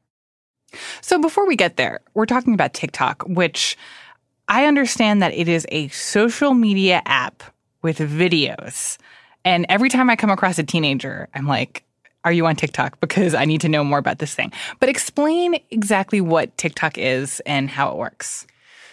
So 1.01 1.19
before 1.19 1.47
we 1.47 1.55
get 1.55 1.77
there, 1.77 1.99
we're 2.13 2.25
talking 2.25 2.53
about 2.53 2.73
TikTok, 2.73 3.23
which 3.23 3.77
I 4.47 4.65
understand 4.65 5.21
that 5.21 5.33
it 5.33 5.47
is 5.47 5.65
a 5.69 5.89
social 5.89 6.53
media 6.53 7.01
app 7.05 7.43
with 7.81 7.99
videos. 7.99 8.97
And 9.47 9.65
every 9.69 9.87
time 9.87 10.09
I 10.09 10.17
come 10.17 10.29
across 10.29 10.59
a 10.59 10.63
teenager, 10.63 11.29
I'm 11.33 11.47
like, 11.47 11.85
are 12.25 12.33
you 12.33 12.45
on 12.47 12.57
TikTok? 12.57 12.99
Because 12.99 13.33
I 13.33 13.45
need 13.45 13.61
to 13.61 13.69
know 13.69 13.81
more 13.81 13.97
about 13.97 14.19
this 14.19 14.35
thing. 14.35 14.51
But 14.81 14.89
explain 14.89 15.57
exactly 15.71 16.19
what 16.19 16.57
TikTok 16.57 16.97
is 16.97 17.39
and 17.45 17.69
how 17.69 17.89
it 17.91 17.95
works. 17.95 18.45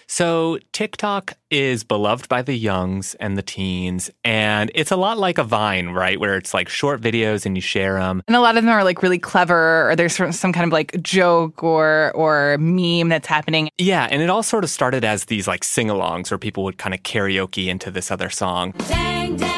So, 0.07 0.61
TikTok 0.71 1.33
is 1.51 1.83
beloved 1.83 2.29
by 2.29 2.43
the 2.43 2.55
youngs 2.55 3.17
and 3.17 3.37
the 3.37 3.43
teens, 3.43 4.11
and 4.23 4.71
it's 4.75 4.93
a 4.93 4.97
lot 4.97 5.19
like 5.19 5.39
a 5.39 5.45
Vine, 5.45 5.89
right? 5.89 6.21
Where 6.21 6.37
it's 6.37 6.55
like 6.55 6.69
short 6.69 7.01
videos 7.01 7.47
and 7.47 7.57
you 7.57 7.63
share 7.63 7.95
them. 7.95 8.23
And 8.29 8.37
a 8.37 8.41
lot 8.41 8.57
of 8.57 8.63
them 8.63 8.73
are 8.73 8.85
like 8.85 9.03
really 9.03 9.19
clever, 9.19 9.91
or 9.91 9.97
there's 9.97 10.15
some 10.37 10.53
kind 10.53 10.67
of 10.67 10.73
like 10.73 11.03
joke 11.03 11.65
or 11.65 12.13
or 12.15 12.59
meme 12.59 13.09
that's 13.09 13.27
happening. 13.27 13.71
Yeah, 13.79 14.07
and 14.09 14.23
it 14.23 14.31
all 14.31 14.45
sort 14.45 14.63
of 14.63 14.71
started 14.71 15.05
as 15.05 15.25
these 15.25 15.49
like 15.49 15.65
sing-alongs 15.65 16.31
where 16.31 16.39
people 16.39 16.63
would 16.65 16.77
kind 16.77 16.95
of 16.95 17.03
karaoke 17.03 17.67
into 17.67 17.91
this 17.91 18.11
other 18.11 18.29
song. 18.29 18.73
Dang, 18.87 19.37
dang. 19.37 19.54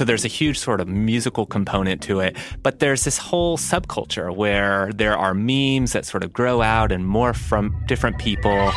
So 0.00 0.06
there's 0.06 0.24
a 0.24 0.28
huge 0.28 0.58
sort 0.58 0.80
of 0.80 0.88
musical 0.88 1.44
component 1.44 2.00
to 2.04 2.20
it, 2.20 2.34
but 2.62 2.78
there's 2.78 3.04
this 3.04 3.18
whole 3.18 3.58
subculture 3.58 4.34
where 4.34 4.90
there 4.94 5.14
are 5.14 5.34
memes 5.34 5.92
that 5.92 6.06
sort 6.06 6.24
of 6.24 6.32
grow 6.32 6.62
out 6.62 6.90
and 6.90 7.04
morph 7.04 7.36
from 7.36 7.76
different 7.86 8.16
people. 8.16 8.72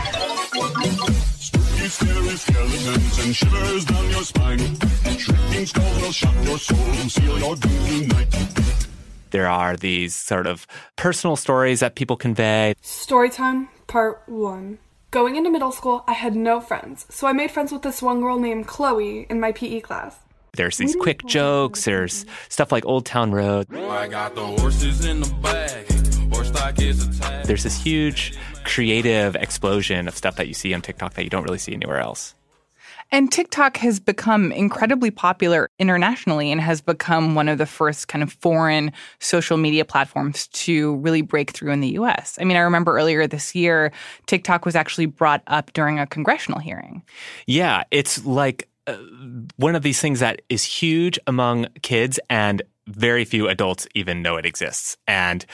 There 9.29 9.47
are 9.47 9.77
these 9.77 10.13
sort 10.13 10.45
of 10.45 10.67
personal 10.97 11.37
stories 11.37 11.79
that 11.79 11.95
people 11.95 12.17
convey. 12.17 12.75
Storytime, 12.83 13.69
part 13.87 14.23
one. 14.27 14.77
Going 15.11 15.37
into 15.37 15.49
middle 15.49 15.71
school, 15.71 16.03
I 16.05 16.13
had 16.13 16.35
no 16.35 16.59
friends, 16.59 17.05
so 17.09 17.27
I 17.27 17.31
made 17.31 17.49
friends 17.49 17.71
with 17.71 17.83
this 17.83 18.01
one 18.01 18.19
girl 18.19 18.37
named 18.37 18.67
Chloe 18.67 19.25
in 19.29 19.39
my 19.39 19.53
PE 19.53 19.79
class. 19.79 20.17
There's 20.55 20.77
these 20.77 20.95
quick 20.95 21.25
jokes. 21.25 21.85
There's 21.85 22.27
stuff 22.49 22.71
like 22.71 22.85
Old 22.85 23.07
Town 23.07 23.31
Road. 23.31 23.67
The 23.69 23.81
there's 27.45 27.63
this 27.63 27.81
huge 27.81 28.37
creative 28.63 29.35
explosion 29.35 30.07
of 30.07 30.15
stuff 30.15 30.35
that 30.35 30.47
you 30.47 30.53
see 30.53 30.73
on 30.73 30.81
TikTok 30.81 31.15
that 31.15 31.23
you 31.23 31.29
don't 31.31 31.43
really 31.43 31.57
see 31.57 31.73
anywhere 31.73 31.99
else. 31.99 32.35
And 33.11 33.31
TikTok 33.31 33.77
has 33.77 33.99
become 33.99 34.51
incredibly 34.51 35.11
popular 35.11 35.69
internationally 35.77 36.51
and 36.51 36.59
has 36.61 36.81
become 36.81 37.35
one 37.35 37.47
of 37.49 37.57
the 37.57 37.65
first 37.65 38.07
kind 38.07 38.23
of 38.23 38.33
foreign 38.33 38.91
social 39.19 39.57
media 39.57 39.85
platforms 39.85 40.47
to 40.47 40.95
really 40.97 41.21
break 41.21 41.51
through 41.51 41.71
in 41.71 41.81
the 41.81 41.89
US. 41.99 42.37
I 42.39 42.43
mean, 42.43 42.57
I 42.57 42.61
remember 42.61 42.97
earlier 42.97 43.27
this 43.27 43.53
year, 43.53 43.91
TikTok 44.25 44.65
was 44.65 44.75
actually 44.75 45.05
brought 45.07 45.43
up 45.47 45.73
during 45.73 45.99
a 45.99 46.07
congressional 46.07 46.59
hearing. 46.59 47.03
Yeah, 47.45 47.83
it's 47.91 48.25
like 48.25 48.67
uh, 48.87 48.97
one 49.57 49.75
of 49.75 49.83
these 49.83 50.01
things 50.01 50.19
that 50.19 50.41
is 50.49 50.63
huge 50.63 51.19
among 51.27 51.67
kids 51.81 52.19
and 52.29 52.61
very 52.87 53.25
few 53.25 53.47
adults 53.47 53.87
even 53.95 54.21
know 54.21 54.35
it 54.35 54.45
exists. 54.45 54.97
And 55.07 55.45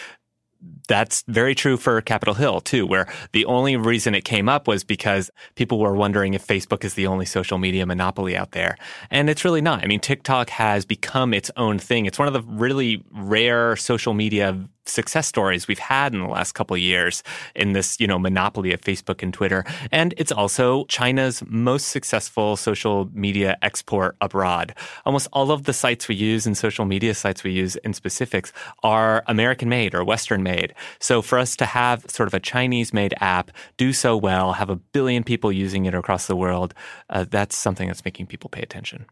that's 0.88 1.24
very 1.28 1.56
true 1.56 1.78
for 1.78 2.02
Capitol 2.02 2.34
Hill 2.34 2.60
too, 2.60 2.86
where 2.86 3.08
the 3.32 3.46
only 3.46 3.78
reason 3.78 4.14
it 4.14 4.26
came 4.26 4.50
up 4.50 4.68
was 4.68 4.84
because 4.84 5.32
people 5.56 5.80
were 5.80 5.96
wondering 5.96 6.34
if 6.34 6.46
Facebook 6.46 6.84
is 6.84 6.96
the 6.96 7.08
only 7.08 7.26
social 7.26 7.58
media 7.58 7.86
monopoly 7.86 8.36
out 8.36 8.52
there. 8.52 8.78
And 9.10 9.30
it's 9.30 9.46
really 9.46 9.62
not. 9.62 9.84
I 9.84 9.88
mean, 9.88 10.00
TikTok 10.00 10.50
has 10.50 10.86
become 10.86 11.34
its 11.34 11.50
own 11.56 11.80
thing. 11.80 12.06
It's 12.06 12.20
one 12.20 12.28
of 12.28 12.34
the 12.34 12.42
really 12.42 13.04
rare 13.12 13.76
social 13.76 14.14
media 14.14 14.58
success 14.90 15.28
stories 15.28 15.68
we've 15.68 15.80
had 15.80 16.14
in 16.14 16.20
the 16.20 16.28
last 16.28 16.54
couple 16.54 16.76
years 16.78 17.24
in 17.56 17.74
this, 17.74 18.00
you 18.00 18.08
know, 18.08 18.20
monopoly 18.20 18.74
of 18.74 18.82
Facebook 18.82 19.24
and 19.24 19.34
Twitter. 19.34 19.64
And 19.92 20.14
it's 20.18 20.32
also 20.32 20.86
China's 20.86 21.44
most 21.48 21.90
successful 21.90 22.58
social 22.58 23.10
media 23.14 23.58
export 23.62 24.16
abroad. 24.22 24.74
Almost 25.06 25.28
all 25.34 25.52
of 25.52 25.64
the 25.64 25.74
sites 25.74 26.08
we 26.08 26.16
use 26.16 26.46
and 26.46 26.58
social 26.58 26.86
media 26.86 27.14
sites 27.14 27.44
we 27.44 27.52
use 27.52 27.76
in 27.78 27.94
specifics 27.94 28.52
are 28.84 29.24
American 29.28 29.70
made 29.70 29.94
or 29.94 30.04
Western 30.04 30.44
made. 30.44 30.74
So 31.00 31.22
for 31.22 31.40
us 31.40 31.56
to 31.58 31.66
have 31.66 32.06
sort 32.10 32.28
of 32.28 32.34
a 32.34 32.40
Chinese 32.40 32.94
made 32.94 33.14
app 33.20 33.52
do 33.78 33.94
so 33.94 34.18
well, 34.18 34.54
have 34.54 34.70
a 34.70 34.76
billion 34.76 35.24
people 35.24 35.52
using 35.52 35.86
it 35.86 35.94
across 35.94 36.28
the 36.28 36.36
world, 36.36 36.74
uh, 37.10 37.26
that's 37.30 37.56
something 37.56 37.88
that's 37.88 38.06
making 38.06 38.28
people 38.28 38.50
pay 38.50 38.62
attention. 38.62 39.06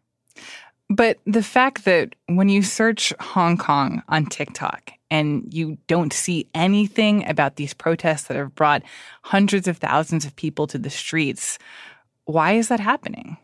But 0.89 1.19
the 1.25 1.43
fact 1.43 1.85
that 1.85 2.15
when 2.27 2.49
you 2.49 2.63
search 2.63 3.13
Hong 3.19 3.57
Kong 3.57 4.03
on 4.07 4.25
TikTok 4.25 4.91
and 5.09 5.53
you 5.53 5.77
don't 5.87 6.13
see 6.13 6.47
anything 6.53 7.27
about 7.29 7.55
these 7.55 7.73
protests 7.73 8.23
that 8.23 8.37
have 8.37 8.55
brought 8.55 8.83
hundreds 9.23 9.67
of 9.67 9.77
thousands 9.77 10.25
of 10.25 10.35
people 10.35 10.67
to 10.67 10.77
the 10.77 10.89
streets. 10.89 11.57
Why 12.25 12.53
is 12.53 12.67
that 12.67 12.79
happening? 12.79 13.37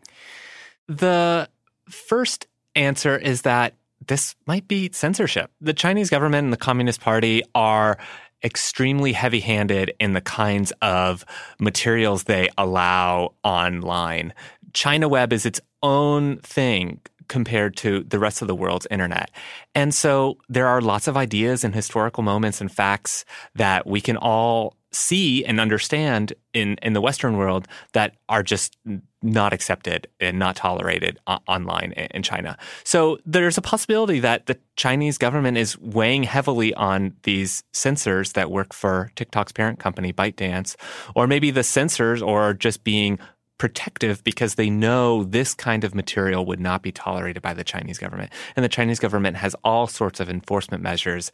The 0.88 1.50
first 1.90 2.48
answer 2.76 3.18
is 3.18 3.44
that 3.44 3.74
this 4.08 4.36
might 4.46 4.68
be 4.68 4.90
censorship. 4.92 5.50
The 5.62 5.74
Chinese 5.74 6.10
government 6.10 6.46
and 6.46 6.54
the 6.54 6.58
Communist 6.58 7.00
Party 7.00 7.44
are 7.56 7.98
extremely 8.44 9.14
heavy 9.14 9.40
handed 9.40 9.94
in 10.00 10.14
the 10.14 10.22
kinds 10.22 10.74
of 10.82 11.24
materials 11.60 12.24
they 12.24 12.50
allow 12.58 13.34
online. 13.44 14.34
China 14.74 15.08
Web 15.08 15.32
is 15.32 15.46
its 15.46 15.62
own 15.82 16.38
thing 16.38 17.00
compared 17.28 17.76
to 17.78 18.04
the 18.04 18.20
rest 18.20 18.42
of 18.42 18.48
the 18.48 18.56
world's 18.56 18.88
internet. 18.92 19.32
And 19.76 19.94
so 19.94 20.38
there 20.50 20.68
are 20.68 20.82
lots 20.82 21.08
of 21.08 21.18
ideas 21.18 21.64
and 21.64 21.74
historical 21.74 22.24
moments 22.24 22.62
and 22.62 22.72
facts 22.72 23.26
that 23.56 23.88
we 23.88 24.02
can 24.02 24.18
all 24.18 24.76
see 24.96 25.44
and 25.44 25.60
understand 25.60 26.34
in, 26.54 26.78
in 26.82 26.94
the 26.94 27.02
Western 27.02 27.38
world 27.38 27.68
that 27.94 28.16
are 28.30 28.44
just 28.44 28.78
not 29.22 29.54
accepted 29.54 30.08
and 30.20 30.38
not 30.38 30.56
tolerated 30.56 31.20
o- 31.28 31.40
online 31.48 31.94
in 31.94 32.22
China. 32.22 32.58
So 32.84 33.18
there's 33.26 33.58
a 33.58 33.62
possibility 33.62 34.20
that 34.20 34.46
the 34.46 34.60
Chinese 34.76 35.18
government 35.18 35.58
is 35.58 35.78
weighing 35.80 36.24
heavily 36.24 36.74
on 36.76 37.16
these 37.24 37.64
censors 37.72 38.34
that 38.34 38.52
work 38.52 38.74
for 38.74 39.12
TikTok's 39.16 39.52
parent 39.52 39.80
company, 39.80 40.14
ByteDance, 40.14 40.76
or 41.16 41.26
maybe 41.26 41.52
the 41.52 41.64
censors 41.64 42.22
or 42.22 42.54
just 42.54 42.84
being 42.84 43.18
protective 43.58 44.24
because 44.24 44.56
they 44.56 44.70
know 44.70 45.24
this 45.24 45.54
kind 45.54 45.84
of 45.84 45.96
material 45.96 46.46
would 46.46 46.60
not 46.60 46.82
be 46.82 46.92
tolerated 46.92 47.42
by 47.42 47.54
the 47.54 47.64
Chinese 47.64 47.98
government. 47.98 48.32
And 48.56 48.64
the 48.64 48.70
Chinese 48.70 49.00
government 49.00 49.38
has 49.38 49.56
all 49.64 49.88
sorts 49.88 50.20
of 50.20 50.30
enforcement 50.30 50.84
measures 50.84 51.32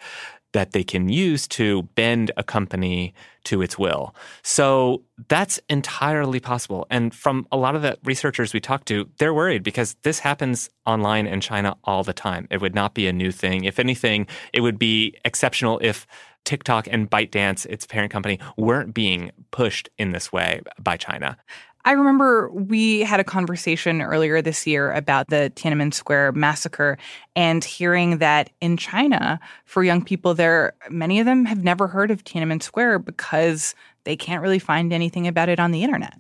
that 0.51 0.71
they 0.71 0.83
can 0.83 1.09
use 1.09 1.47
to 1.47 1.83
bend 1.95 2.31
a 2.35 2.43
company 2.43 3.13
to 3.43 3.61
its 3.61 3.77
will. 3.77 4.15
So 4.41 5.03
that's 5.27 5.59
entirely 5.69 6.39
possible. 6.39 6.88
And 6.89 7.13
from 7.13 7.47
a 7.51 7.57
lot 7.57 7.75
of 7.75 7.83
the 7.83 7.97
researchers 8.03 8.53
we 8.53 8.59
talked 8.59 8.88
to, 8.88 9.07
they're 9.17 9.33
worried 9.33 9.63
because 9.63 9.95
this 10.01 10.19
happens 10.19 10.69
online 10.85 11.27
in 11.27 11.39
China 11.39 11.77
all 11.83 12.03
the 12.03 12.13
time. 12.13 12.47
It 12.49 12.61
would 12.61 12.75
not 12.75 12.95
be 12.95 13.07
a 13.07 13.13
new 13.13 13.31
thing. 13.31 13.63
If 13.63 13.79
anything, 13.79 14.27
it 14.51 14.61
would 14.61 14.79
be 14.79 15.15
exceptional 15.23 15.79
if 15.83 16.07
TikTok 16.45 16.88
and 16.89 17.09
ByteDance, 17.09 17.65
its 17.67 17.85
parent 17.85 18.11
company, 18.11 18.39
weren't 18.57 18.93
being 18.93 19.31
pushed 19.51 19.89
in 19.97 20.11
this 20.11 20.31
way 20.31 20.61
by 20.79 20.97
China. 20.97 21.38
I 21.86 21.93
remember 21.93 22.50
we 22.51 23.01
had 23.01 23.19
a 23.19 23.24
conversation 23.24 24.01
earlier 24.01 24.41
this 24.41 24.67
year 24.67 24.91
about 24.91 25.29
the 25.29 25.51
Tiananmen 25.55 25.93
Square 25.93 26.33
massacre 26.33 26.98
and 27.36 27.63
hearing 27.63 28.17
that 28.17 28.50
in 28.59 28.75
China, 28.75 29.39
for 29.65 29.83
young 29.83 30.03
people 30.03 30.33
there, 30.33 30.74
many 30.89 31.19
of 31.19 31.25
them 31.25 31.45
have 31.45 31.63
never 31.63 31.88
heard 31.88 32.12
of 32.12 32.24
Tiananmen 32.24 32.62
Square 32.62 33.00
because 33.00 33.75
they 34.03 34.15
can't 34.15 34.41
really 34.41 34.59
find 34.59 34.91
anything 34.91 35.27
about 35.27 35.50
it 35.50 35.59
on 35.59 35.71
the 35.71 35.83
internet. 35.83 36.13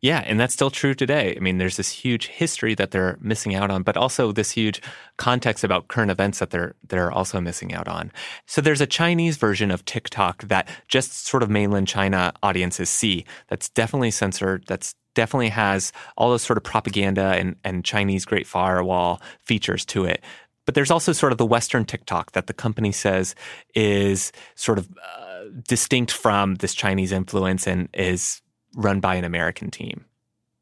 Yeah, 0.00 0.22
and 0.26 0.38
that's 0.38 0.54
still 0.54 0.70
true 0.70 0.94
today. 0.94 1.34
I 1.36 1.40
mean, 1.40 1.58
there's 1.58 1.76
this 1.76 1.90
huge 1.90 2.28
history 2.28 2.74
that 2.74 2.90
they're 2.90 3.18
missing 3.20 3.54
out 3.54 3.70
on, 3.70 3.82
but 3.82 3.96
also 3.96 4.32
this 4.32 4.50
huge 4.50 4.82
context 5.16 5.62
about 5.62 5.88
current 5.88 6.10
events 6.10 6.38
that 6.40 6.50
they're 6.50 6.74
they're 6.88 7.12
also 7.12 7.40
missing 7.40 7.74
out 7.74 7.88
on. 7.88 8.10
So 8.46 8.60
there's 8.60 8.80
a 8.80 8.86
Chinese 8.86 9.36
version 9.36 9.70
of 9.70 9.84
TikTok 9.84 10.48
that 10.48 10.68
just 10.88 11.26
sort 11.26 11.42
of 11.42 11.50
mainland 11.50 11.88
China 11.88 12.32
audiences 12.42 12.90
see. 12.90 13.24
That's 13.48 13.68
definitely 13.68 14.10
censored. 14.10 14.64
That's 14.66 14.94
definitely 15.16 15.48
has 15.48 15.92
all 16.16 16.30
those 16.30 16.42
sort 16.42 16.56
of 16.56 16.62
propaganda 16.62 17.34
and, 17.34 17.56
and 17.64 17.84
Chinese 17.84 18.24
Great 18.24 18.46
Firewall 18.46 19.20
features 19.42 19.84
to 19.86 20.04
it. 20.04 20.22
But 20.64 20.76
there's 20.76 20.90
also 20.92 21.12
sort 21.12 21.32
of 21.32 21.38
the 21.38 21.46
Western 21.46 21.84
TikTok 21.84 22.32
that 22.32 22.46
the 22.46 22.52
company 22.52 22.92
says 22.92 23.34
is 23.74 24.30
sort 24.54 24.78
of 24.78 24.88
uh, 24.90 25.44
distinct 25.66 26.12
from 26.12 26.56
this 26.56 26.74
Chinese 26.74 27.10
influence 27.10 27.66
and 27.66 27.88
is 27.94 28.42
run 28.74 29.00
by 29.00 29.16
an 29.16 29.24
American 29.24 29.70
team 29.70 30.04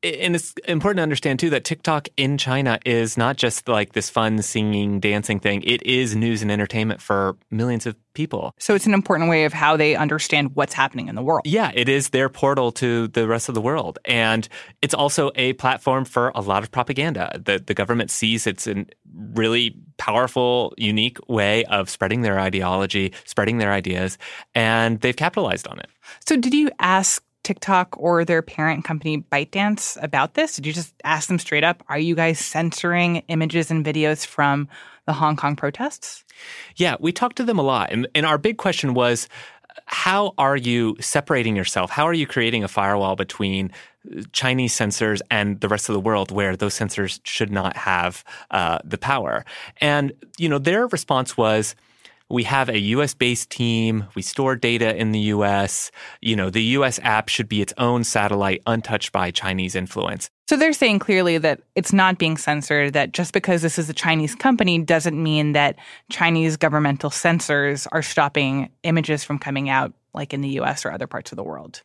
and 0.04 0.36
it's 0.36 0.54
important 0.68 0.98
to 0.98 1.02
understand 1.02 1.38
too 1.38 1.50
that 1.50 1.64
TikTok 1.64 2.08
in 2.16 2.36
China 2.38 2.78
is 2.84 3.16
not 3.16 3.36
just 3.36 3.68
like 3.68 3.94
this 3.94 4.10
fun 4.10 4.42
singing, 4.42 5.00
dancing 5.00 5.40
thing. 5.40 5.62
It 5.62 5.82
is 5.84 6.14
news 6.14 6.42
and 6.42 6.52
entertainment 6.52 7.00
for 7.00 7.36
millions 7.50 7.86
of 7.86 7.96
people. 8.12 8.54
So 8.58 8.74
it's 8.74 8.86
an 8.86 8.94
important 8.94 9.30
way 9.30 9.44
of 9.44 9.52
how 9.52 9.76
they 9.76 9.96
understand 9.96 10.54
what's 10.54 10.74
happening 10.74 11.08
in 11.08 11.14
the 11.14 11.22
world. 11.22 11.42
Yeah, 11.44 11.72
it 11.74 11.88
is 11.88 12.10
their 12.10 12.28
portal 12.28 12.70
to 12.72 13.08
the 13.08 13.26
rest 13.26 13.48
of 13.48 13.54
the 13.54 13.60
world. 13.60 13.98
And 14.04 14.48
it's 14.82 14.94
also 14.94 15.30
a 15.34 15.54
platform 15.54 16.04
for 16.04 16.30
a 16.34 16.40
lot 16.40 16.62
of 16.62 16.70
propaganda. 16.70 17.40
The 17.42 17.58
the 17.64 17.74
government 17.74 18.10
sees 18.10 18.46
it's 18.46 18.66
a 18.66 18.84
really 19.32 19.76
powerful, 19.96 20.74
unique 20.76 21.18
way 21.28 21.64
of 21.64 21.88
spreading 21.88 22.22
their 22.22 22.38
ideology, 22.38 23.12
spreading 23.24 23.58
their 23.58 23.72
ideas, 23.72 24.18
and 24.54 25.00
they've 25.00 25.16
capitalized 25.16 25.66
on 25.66 25.78
it. 25.78 25.88
So 26.26 26.36
did 26.36 26.52
you 26.52 26.70
ask 26.78 27.22
TikTok 27.44 27.94
or 27.98 28.24
their 28.24 28.42
parent 28.42 28.84
company 28.84 29.24
ByteDance 29.30 30.02
about 30.02 30.34
this? 30.34 30.56
Did 30.56 30.66
you 30.66 30.72
just 30.72 30.94
ask 31.04 31.28
them 31.28 31.38
straight 31.38 31.64
up, 31.64 31.84
are 31.88 31.98
you 31.98 32.14
guys 32.14 32.38
censoring 32.38 33.18
images 33.28 33.70
and 33.70 33.84
videos 33.84 34.26
from 34.26 34.68
the 35.06 35.12
Hong 35.12 35.36
Kong 35.36 35.54
protests? 35.54 36.24
Yeah, 36.76 36.96
we 36.98 37.12
talked 37.12 37.36
to 37.36 37.44
them 37.44 37.58
a 37.58 37.62
lot. 37.62 37.92
And, 37.92 38.08
and 38.14 38.26
our 38.26 38.38
big 38.38 38.56
question 38.56 38.94
was 38.94 39.28
how 39.86 40.32
are 40.38 40.56
you 40.56 40.96
separating 41.00 41.56
yourself? 41.56 41.90
How 41.90 42.06
are 42.06 42.12
you 42.12 42.26
creating 42.26 42.64
a 42.64 42.68
firewall 42.68 43.16
between 43.16 43.70
Chinese 44.32 44.72
censors 44.72 45.20
and 45.30 45.60
the 45.60 45.68
rest 45.68 45.88
of 45.88 45.94
the 45.94 46.00
world 46.00 46.30
where 46.30 46.56
those 46.56 46.74
censors 46.74 47.20
should 47.24 47.50
not 47.50 47.76
have 47.76 48.24
uh, 48.50 48.78
the 48.84 48.98
power? 48.98 49.44
And, 49.80 50.12
you 50.38 50.48
know, 50.48 50.58
their 50.58 50.86
response 50.86 51.36
was, 51.36 51.74
we 52.30 52.44
have 52.44 52.68
a 52.68 52.78
US 52.78 53.14
based 53.14 53.50
team. 53.50 54.06
We 54.14 54.22
store 54.22 54.56
data 54.56 54.96
in 54.96 55.12
the 55.12 55.20
US. 55.20 55.90
You 56.20 56.36
know, 56.36 56.50
the 56.50 56.62
US 56.62 56.98
app 57.02 57.28
should 57.28 57.48
be 57.48 57.60
its 57.60 57.74
own 57.78 58.04
satellite, 58.04 58.62
untouched 58.66 59.12
by 59.12 59.30
Chinese 59.30 59.74
influence. 59.74 60.30
So 60.48 60.56
they're 60.56 60.72
saying 60.72 60.98
clearly 60.98 61.38
that 61.38 61.60
it's 61.74 61.92
not 61.92 62.18
being 62.18 62.36
censored, 62.36 62.92
that 62.92 63.12
just 63.12 63.32
because 63.32 63.62
this 63.62 63.78
is 63.78 63.88
a 63.88 63.94
Chinese 63.94 64.34
company 64.34 64.78
doesn't 64.78 65.20
mean 65.20 65.52
that 65.52 65.76
Chinese 66.10 66.56
governmental 66.56 67.10
censors 67.10 67.86
are 67.92 68.02
stopping 68.02 68.70
images 68.82 69.24
from 69.24 69.38
coming 69.38 69.68
out, 69.68 69.92
like 70.12 70.34
in 70.34 70.40
the 70.40 70.60
US 70.60 70.84
or 70.84 70.92
other 70.92 71.06
parts 71.06 71.32
of 71.32 71.36
the 71.36 71.44
world. 71.44 71.82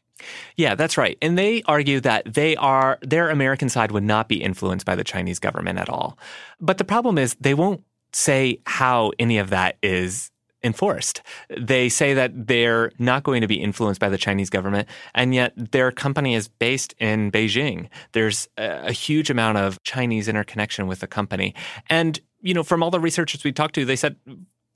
Yeah, 0.58 0.76
that's 0.76 0.98
right. 0.98 1.18
And 1.22 1.38
they 1.38 1.64
argue 1.64 2.00
that 2.02 2.34
they 2.34 2.56
are 2.58 3.00
their 3.02 3.30
American 3.30 3.70
side 3.70 3.92
would 3.92 4.04
not 4.04 4.28
be 4.28 4.44
influenced 4.44 4.86
by 4.86 4.96
the 4.96 5.04
Chinese 5.04 5.40
government 5.40 5.80
at 5.80 5.90
all. 5.90 6.18
But 6.60 6.78
the 6.78 6.84
problem 6.84 7.18
is 7.18 7.36
they 7.40 7.54
won't 7.54 7.84
say 8.14 8.60
how 8.66 9.12
any 9.20 9.38
of 9.38 9.50
that 9.50 9.78
is 9.82 10.32
enforced. 10.64 11.22
They 11.58 11.90
say 11.90 12.14
that 12.14 12.48
they're 12.48 12.92
not 13.00 13.24
going 13.24 13.42
to 13.42 13.48
be 13.48 13.56
influenced 13.56 14.02
by 14.02 14.10
the 14.10 14.18
Chinese 14.18 14.50
government, 14.50 14.90
and 15.16 15.34
yet 15.34 15.54
their 15.56 15.92
company 15.92 16.36
is 16.36 16.48
based 16.48 16.94
in 17.00 17.32
Beijing. 17.32 17.88
There's 18.12 18.48
a, 18.58 18.92
huge 18.92 19.30
amount 19.30 19.58
of 19.58 19.82
Chinese 19.84 20.28
interconnection 20.28 20.88
with 20.88 21.00
the 21.00 21.08
company. 21.08 21.56
And, 21.90 22.20
you 22.42 22.54
know, 22.54 22.64
from 22.64 22.84
all 22.84 22.92
the 22.92 23.00
researchers 23.00 23.44
we 23.44 23.54
talked 23.54 23.76
to, 23.76 23.86
they 23.86 23.96
said 23.96 24.18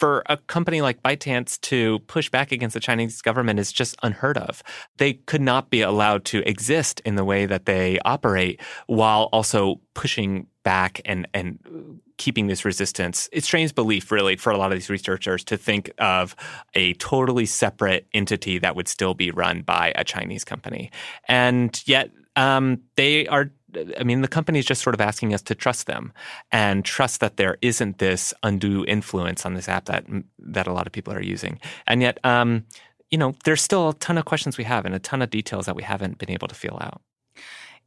for 0.04 0.22
a 0.28 0.36
company 0.36 0.82
like 0.82 1.02
ByteDance 1.02 1.62
to 1.62 2.00
push 2.08 2.30
back 2.30 2.52
against 2.52 2.74
the 2.74 2.82
Chinese 2.82 3.22
government 3.22 3.58
is 3.58 3.72
just 3.72 3.96
unheard 4.04 4.38
of. 4.38 4.62
They 4.98 5.13
could 5.13 5.39
not 5.39 5.70
be 5.70 5.82
allowed 5.82 6.26
to 6.26 6.39
exist 6.39 7.00
in 7.06 7.16
the 7.16 7.24
way 7.24 7.46
that 7.46 7.68
they 7.68 8.00
operate 8.04 8.60
while 8.88 9.30
also 9.32 9.80
pushing 9.94 10.48
back 10.63 11.00
and 11.06 11.26
and 11.34 12.02
keeping 12.18 12.48
this 12.48 12.66
resistance. 12.66 13.30
It 13.32 13.46
strains 13.46 13.72
belief, 13.72 14.12
really, 14.12 14.36
for 14.36 14.52
a 14.52 14.58
lot 14.58 14.74
of 14.74 14.78
these 14.78 14.89
researchers 14.89 15.42
to 15.46 15.56
think 15.56 15.89
of 16.00 16.36
a 16.74 16.96
totally 16.96 17.46
separate 17.46 18.06
entity 18.13 18.60
that 18.60 18.76
would 18.76 18.89
still 18.89 19.13
be 19.13 19.32
run 19.32 19.62
by 19.62 19.94
a 19.96 20.04
Chinese 20.04 20.44
company. 20.44 20.92
And 21.30 21.82
yet, 21.86 22.12
um, 22.36 22.82
they 22.98 23.26
are. 23.28 23.52
I 24.00 24.04
mean, 24.04 24.22
the 24.22 24.28
company 24.28 24.60
is 24.60 24.66
just 24.66 24.82
sort 24.82 24.94
of 24.94 25.02
asking 25.02 25.34
us 25.34 25.42
to 25.44 25.56
trust 25.56 25.88
them 25.88 26.14
and 26.52 26.84
trust 26.84 27.20
that 27.20 27.38
there 27.38 27.58
isn't 27.62 27.98
this 27.98 28.34
undue 28.44 28.86
influence 28.86 29.46
on 29.46 29.54
this 29.54 29.70
app 29.70 29.86
that 29.86 30.06
that 30.40 30.68
a 30.68 30.74
lot 30.74 30.88
of 30.88 30.94
people 30.94 31.14
are 31.14 31.22
using. 31.22 31.60
And 31.88 32.02
yet, 32.02 32.20
um, 32.24 32.66
you 33.10 33.18
know, 33.18 33.36
there's 33.46 33.62
still 33.62 33.90
a 33.90 33.94
ton 33.96 34.18
of 34.18 34.26
questions 34.26 34.58
we 34.58 34.64
have 34.64 34.86
and 34.86 34.96
a 34.96 35.00
ton 35.00 35.22
of 35.22 35.30
details 35.30 35.66
that 35.66 35.76
we 35.76 35.84
haven't 35.84 36.18
been 36.18 36.32
able 36.32 36.48
to 36.48 36.56
feel 36.56 36.78
out. 36.82 37.02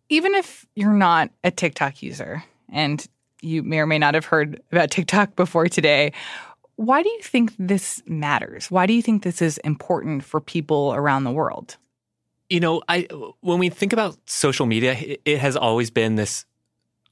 Even 0.09 0.35
if 0.35 0.67
you're 0.77 0.93
not 0.93 1.31
a 1.43 1.51
TikTok 1.51 2.03
user 2.03 2.45
and 2.73 3.07
you 3.43 3.63
may 3.63 3.79
or 3.79 3.87
may 3.87 3.99
not 3.99 4.15
have 4.15 4.25
heard 4.25 4.61
about 4.73 4.91
TikTok 4.91 5.37
before 5.37 5.69
today. 5.69 6.13
Why 6.77 7.03
do 7.03 7.09
you 7.09 7.23
think 7.23 7.53
this 7.59 8.03
matters? 8.07 8.71
Why 8.71 8.87
do 8.87 8.93
you 8.93 9.03
think 9.03 9.23
this 9.23 9.41
is 9.41 9.59
important 9.59 10.25
for 10.25 10.41
people 10.41 10.93
around 10.95 11.25
the 11.25 11.31
world? 11.31 11.77
You 12.49 12.61
know, 12.61 12.83
I 12.89 13.09
when 13.41 13.59
we 13.59 13.69
think 13.71 13.93
about 13.93 14.17
social 14.27 14.67
media, 14.67 14.97
it 15.25 15.39
has 15.39 15.57
always 15.57 15.91
been 15.91 16.15
this 16.15 16.45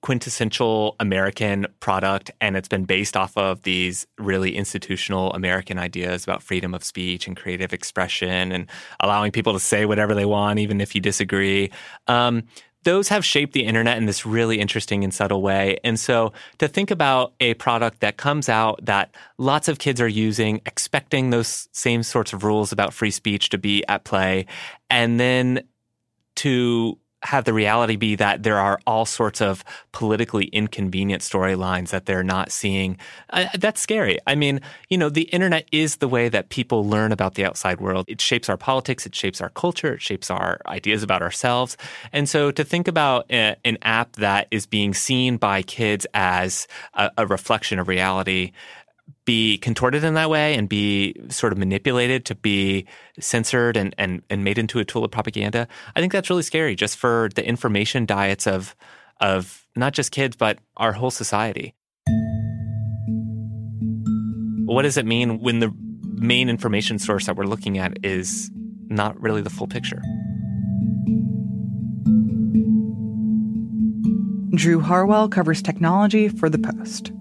quintessential 0.04 0.96
American 1.00 1.66
product, 1.80 2.30
and 2.38 2.58
it's 2.58 2.68
been 2.68 2.84
based 2.84 3.16
off 3.16 3.34
of 3.38 3.62
these 3.62 4.06
really 4.18 4.54
institutional 4.54 5.32
American 5.32 5.78
ideas 5.78 6.24
about 6.24 6.42
freedom 6.42 6.74
of 6.74 6.84
speech 6.84 7.26
and 7.26 7.38
creative 7.38 7.72
expression 7.72 8.52
and 8.52 8.70
allowing 9.00 9.32
people 9.32 9.54
to 9.54 9.58
say 9.58 9.86
whatever 9.86 10.14
they 10.14 10.26
want, 10.26 10.58
even 10.58 10.78
if 10.78 10.94
you 10.94 11.00
disagree. 11.00 11.70
Um, 12.06 12.42
those 12.84 13.08
have 13.08 13.24
shaped 13.24 13.52
the 13.52 13.64
internet 13.64 13.96
in 13.98 14.06
this 14.06 14.24
really 14.24 14.60
interesting 14.60 15.04
and 15.04 15.12
subtle 15.12 15.42
way. 15.42 15.78
And 15.84 15.98
so 15.98 16.32
to 16.58 16.68
think 16.68 16.90
about 16.90 17.34
a 17.40 17.54
product 17.54 18.00
that 18.00 18.16
comes 18.16 18.48
out 18.48 18.84
that 18.84 19.14
lots 19.38 19.68
of 19.68 19.78
kids 19.78 20.00
are 20.00 20.08
using, 20.08 20.60
expecting 20.66 21.30
those 21.30 21.68
same 21.72 22.02
sorts 22.02 22.32
of 22.32 22.44
rules 22.44 22.72
about 22.72 22.94
free 22.94 23.10
speech 23.10 23.50
to 23.50 23.58
be 23.58 23.84
at 23.88 24.04
play, 24.04 24.46
and 24.88 25.18
then 25.18 25.62
to 26.36 26.98
have 27.24 27.44
the 27.44 27.52
reality 27.52 27.96
be 27.96 28.14
that 28.16 28.42
there 28.42 28.58
are 28.58 28.78
all 28.86 29.04
sorts 29.04 29.40
of 29.40 29.64
politically 29.92 30.46
inconvenient 30.46 31.22
storylines 31.22 31.90
that 31.90 32.06
they're 32.06 32.22
not 32.22 32.52
seeing. 32.52 32.98
Uh, 33.30 33.46
that's 33.58 33.80
scary. 33.80 34.18
I 34.26 34.34
mean, 34.34 34.60
you 34.88 34.98
know, 34.98 35.08
the 35.08 35.22
internet 35.22 35.66
is 35.72 35.96
the 35.96 36.08
way 36.08 36.28
that 36.28 36.50
people 36.50 36.86
learn 36.86 37.12
about 37.12 37.34
the 37.34 37.44
outside 37.44 37.80
world. 37.80 38.04
It 38.08 38.20
shapes 38.20 38.48
our 38.48 38.56
politics, 38.56 39.06
it 39.06 39.14
shapes 39.14 39.40
our 39.40 39.50
culture, 39.50 39.94
it 39.94 40.02
shapes 40.02 40.30
our 40.30 40.60
ideas 40.66 41.02
about 41.02 41.22
ourselves. 41.22 41.76
And 42.12 42.28
so 42.28 42.50
to 42.50 42.62
think 42.62 42.88
about 42.88 43.26
a, 43.30 43.56
an 43.64 43.78
app 43.82 44.16
that 44.16 44.46
is 44.50 44.66
being 44.66 44.94
seen 44.94 45.36
by 45.38 45.62
kids 45.62 46.06
as 46.14 46.68
a, 46.94 47.10
a 47.18 47.26
reflection 47.26 47.78
of 47.78 47.88
reality 47.88 48.52
be 49.24 49.58
contorted 49.58 50.04
in 50.04 50.14
that 50.14 50.30
way 50.30 50.54
and 50.54 50.68
be 50.68 51.14
sort 51.28 51.52
of 51.52 51.58
manipulated 51.58 52.24
to 52.26 52.34
be 52.34 52.86
censored 53.18 53.76
and, 53.76 53.94
and, 53.98 54.22
and 54.28 54.44
made 54.44 54.58
into 54.58 54.78
a 54.78 54.84
tool 54.84 55.04
of 55.04 55.10
propaganda, 55.10 55.66
I 55.96 56.00
think 56.00 56.12
that's 56.12 56.30
really 56.30 56.42
scary 56.42 56.74
just 56.74 56.96
for 56.96 57.30
the 57.34 57.46
information 57.46 58.06
diets 58.06 58.46
of 58.46 58.74
of 59.20 59.66
not 59.76 59.92
just 59.92 60.10
kids, 60.10 60.36
but 60.36 60.58
our 60.76 60.92
whole 60.92 61.10
society. 61.10 61.74
What 64.66 64.82
does 64.82 64.96
it 64.96 65.06
mean 65.06 65.40
when 65.40 65.60
the 65.60 65.72
main 66.02 66.48
information 66.48 66.98
source 66.98 67.26
that 67.26 67.36
we're 67.36 67.44
looking 67.44 67.78
at 67.78 68.04
is 68.04 68.50
not 68.88 69.20
really 69.20 69.40
the 69.40 69.50
full 69.50 69.68
picture? 69.68 70.02
Drew 74.54 74.80
Harwell 74.80 75.28
covers 75.28 75.62
technology 75.62 76.28
for 76.28 76.48
The 76.48 76.58
Post. 76.58 77.12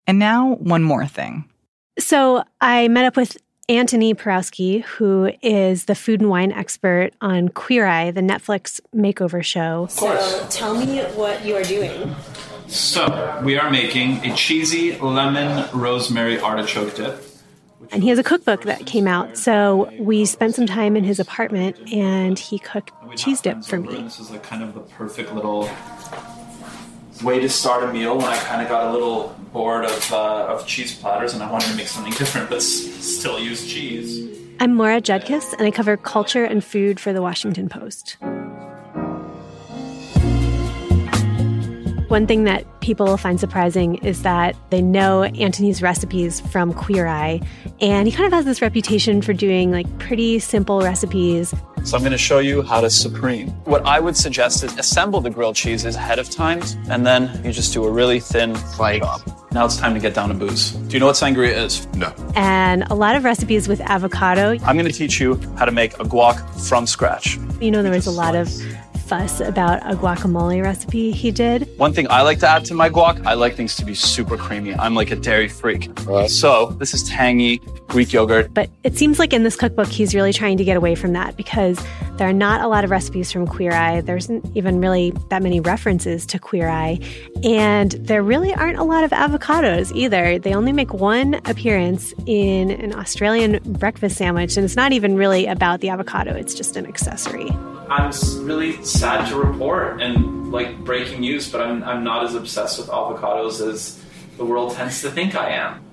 And 0.05 0.19
now, 0.19 0.55
one 0.55 0.83
more 0.83 1.05
thing. 1.05 1.49
So 1.99 2.43
I 2.61 2.87
met 2.87 3.05
up 3.05 3.17
with 3.17 3.37
Antoni 3.69 4.15
Porowski, 4.15 4.83
who 4.83 5.33
is 5.41 5.85
the 5.85 5.95
food 5.95 6.21
and 6.21 6.29
wine 6.29 6.53
expert 6.53 7.11
on 7.19 7.49
Queer 7.49 7.85
Eye, 7.85 8.11
the 8.11 8.21
Netflix 8.21 8.79
makeover 8.95 9.43
show. 9.43 9.87
So 9.89 10.47
tell 10.49 10.73
me 10.73 11.01
what 11.15 11.43
you 11.43 11.55
are 11.55 11.63
doing. 11.63 12.15
So, 12.67 13.41
we 13.45 13.57
are 13.57 13.69
making 13.69 14.25
a 14.25 14.35
cheesy 14.35 14.97
lemon 14.97 15.67
rosemary 15.73 16.39
artichoke 16.39 16.95
dip. 16.95 17.23
And 17.91 18.03
he 18.03 18.09
has 18.09 18.19
a 18.19 18.23
cookbook 18.23 18.63
that 18.63 18.85
came 18.85 19.07
out. 19.07 19.37
So 19.37 19.91
we 19.99 20.25
spent 20.25 20.55
some 20.55 20.65
time 20.65 20.95
in 20.95 21.03
his 21.03 21.19
apartment 21.19 21.77
and 21.93 22.37
he 22.37 22.59
cooked 22.59 22.91
cheese 23.15 23.41
dip 23.41 23.63
for 23.63 23.79
me. 23.79 24.01
This 24.01 24.19
is 24.19 24.29
like 24.31 24.43
kind 24.43 24.63
of 24.63 24.73
the 24.73 24.81
perfect 24.81 25.33
little 25.33 25.69
way 27.23 27.39
to 27.39 27.49
start 27.49 27.83
a 27.83 27.91
meal 27.91 28.15
when 28.17 28.25
I 28.27 28.37
kind 28.37 28.61
of 28.61 28.67
got 28.69 28.87
a 28.87 28.91
little 28.91 29.35
bored 29.51 29.85
of, 29.85 30.13
uh, 30.13 30.45
of 30.47 30.67
cheese 30.67 30.95
platters 30.95 31.33
and 31.33 31.41
I 31.41 31.51
wanted 31.51 31.69
to 31.69 31.75
make 31.75 31.87
something 31.87 32.13
different 32.13 32.49
but 32.49 32.57
s- 32.57 32.65
still 32.65 33.39
use 33.39 33.65
cheese. 33.65 34.27
I'm 34.59 34.75
Maura 34.75 35.01
Judkis 35.01 35.53
and 35.53 35.61
I 35.63 35.71
cover 35.71 35.97
culture 35.97 36.43
and 36.45 36.63
food 36.63 36.99
for 36.99 37.13
the 37.13 37.21
Washington 37.21 37.69
Post. 37.69 38.17
One 42.07 42.25
thing 42.25 42.45
that 42.45 42.65
people 42.79 43.17
find 43.17 43.37
surprising 43.37 43.95
is 43.95 44.21
that 44.21 44.55
they 44.69 44.81
know 44.81 45.23
Antoni's 45.23 45.81
recipes 45.81 46.39
from 46.39 46.73
Queer 46.73 47.05
Eye, 47.05 47.41
and 47.81 48.07
he 48.07 48.13
kind 48.13 48.25
of 48.25 48.31
has 48.31 48.45
this 48.45 48.61
reputation 48.61 49.21
for 49.21 49.33
doing 49.33 49.71
like 49.71 49.99
pretty 49.99 50.39
simple 50.39 50.79
recipes. 50.79 51.53
So 51.83 51.97
I'm 51.97 52.03
going 52.03 52.13
to 52.13 52.17
show 52.17 52.39
you 52.39 52.61
how 52.61 52.79
to 52.79 52.89
supreme. 52.89 53.49
What 53.65 53.85
I 53.85 53.99
would 53.99 54.15
suggest 54.15 54.63
is 54.63 54.77
assemble 54.77 55.19
the 55.19 55.29
grilled 55.29 55.55
cheeses 55.55 55.97
ahead 55.97 56.17
of 56.17 56.29
time, 56.29 56.61
and 56.89 57.05
then 57.05 57.41
you 57.43 57.51
just 57.51 57.73
do 57.73 57.83
a 57.83 57.91
really 57.91 58.21
thin 58.21 58.55
flake. 58.55 59.03
Now 59.51 59.65
it's 59.65 59.77
time 59.77 59.93
to 59.93 59.99
get 59.99 60.13
down 60.13 60.29
to 60.29 60.35
booze. 60.35 60.71
Do 60.71 60.93
you 60.93 60.99
know 60.99 61.07
what 61.07 61.15
sangria 61.15 61.57
is? 61.57 61.87
No. 61.95 62.13
And 62.35 62.83
a 62.83 62.95
lot 62.95 63.15
of 63.15 63.25
recipes 63.25 63.67
with 63.67 63.81
avocado. 63.81 64.57
I'm 64.63 64.77
going 64.77 64.89
to 64.89 64.93
teach 64.93 65.19
you 65.19 65.41
how 65.57 65.65
to 65.65 65.71
make 65.71 65.93
a 65.95 66.03
guac 66.03 66.37
from 66.69 66.87
scratch. 66.87 67.37
You 67.59 67.71
know, 67.71 67.81
there 67.81 67.91
was 67.91 68.07
a 68.07 68.11
lot 68.11 68.35
of 68.35 68.47
fuss 69.07 69.39
about 69.39 69.79
a 69.89 69.95
guacamole 69.95 70.61
recipe 70.61 71.11
he 71.11 71.31
did. 71.31 71.67
One 71.77 71.93
thing 71.93 72.07
I 72.09 72.21
like 72.21 72.39
to 72.39 72.47
add 72.47 72.65
to 72.65 72.73
my 72.73 72.89
guac, 72.89 73.25
I 73.25 73.33
like 73.33 73.55
things 73.55 73.75
to 73.77 73.85
be 73.85 73.95
super 73.95 74.37
creamy. 74.37 74.75
I'm 74.75 74.95
like 74.95 75.11
a 75.11 75.15
dairy 75.15 75.47
freak. 75.47 75.89
So 76.27 76.67
this 76.79 76.93
is 76.93 77.03
tangy 77.03 77.61
Greek 77.87 78.11
yogurt. 78.11 78.53
But 78.53 78.69
it 78.83 78.97
seems 78.97 79.17
like 79.17 79.31
in 79.31 79.43
this 79.43 79.55
cookbook, 79.55 79.87
he's 79.87 80.13
really 80.13 80.33
trying 80.33 80.57
to 80.57 80.63
get 80.63 80.75
away 80.75 80.95
from 80.95 81.13
that 81.13 81.37
because 81.37 81.81
there 82.17 82.27
are 82.27 82.33
not 82.33 82.61
a 82.61 82.67
lot 82.67 82.83
of 82.83 82.91
recipes 82.91 83.31
from 83.31 83.47
Queer 83.47 83.71
Eye. 83.71 84.01
There 84.01 84.17
isn't 84.17 84.45
even 84.55 84.81
really 84.81 85.13
that 85.29 85.41
many 85.41 85.59
references 85.59 86.25
to 86.27 86.39
Queer 86.39 86.67
Eye. 86.67 86.99
And 87.43 87.91
there 87.91 88.21
really 88.21 88.53
aren't 88.53 88.77
a 88.77 88.83
lot 88.83 89.03
of 89.03 89.11
avocados 89.11 89.95
either. 89.95 90.37
They 90.39 90.53
only 90.53 90.73
make 90.73 90.93
one 90.93 91.35
appearance 91.45 92.13
in 92.25 92.71
an 92.71 92.93
Australian 92.93 93.59
breakfast 93.63 94.17
sandwich. 94.17 94.57
And 94.57 94.65
it's 94.65 94.75
not 94.75 94.91
even 94.91 95.15
really 95.15 95.45
about 95.45 95.79
the 95.79 95.89
avocado, 95.89 96.33
it's 96.33 96.53
just 96.53 96.75
an 96.75 96.85
accessory. 96.85 97.49
I'm 97.89 98.11
really 98.45 98.83
sad 98.83 99.29
to 99.29 99.37
report 99.37 100.01
and 100.01 100.51
like 100.51 100.77
breaking 100.79 101.21
news, 101.21 101.51
but 101.51 101.61
I'm, 101.61 101.83
I'm 101.83 102.03
not 102.03 102.25
as 102.25 102.35
obsessed 102.35 102.79
with 102.79 102.87
avocados 102.87 103.65
as 103.65 104.03
the 104.37 104.45
world 104.45 104.73
tends 104.73 105.01
to 105.01 105.11
think 105.11 105.35
I 105.35 105.51
am. 105.51 105.83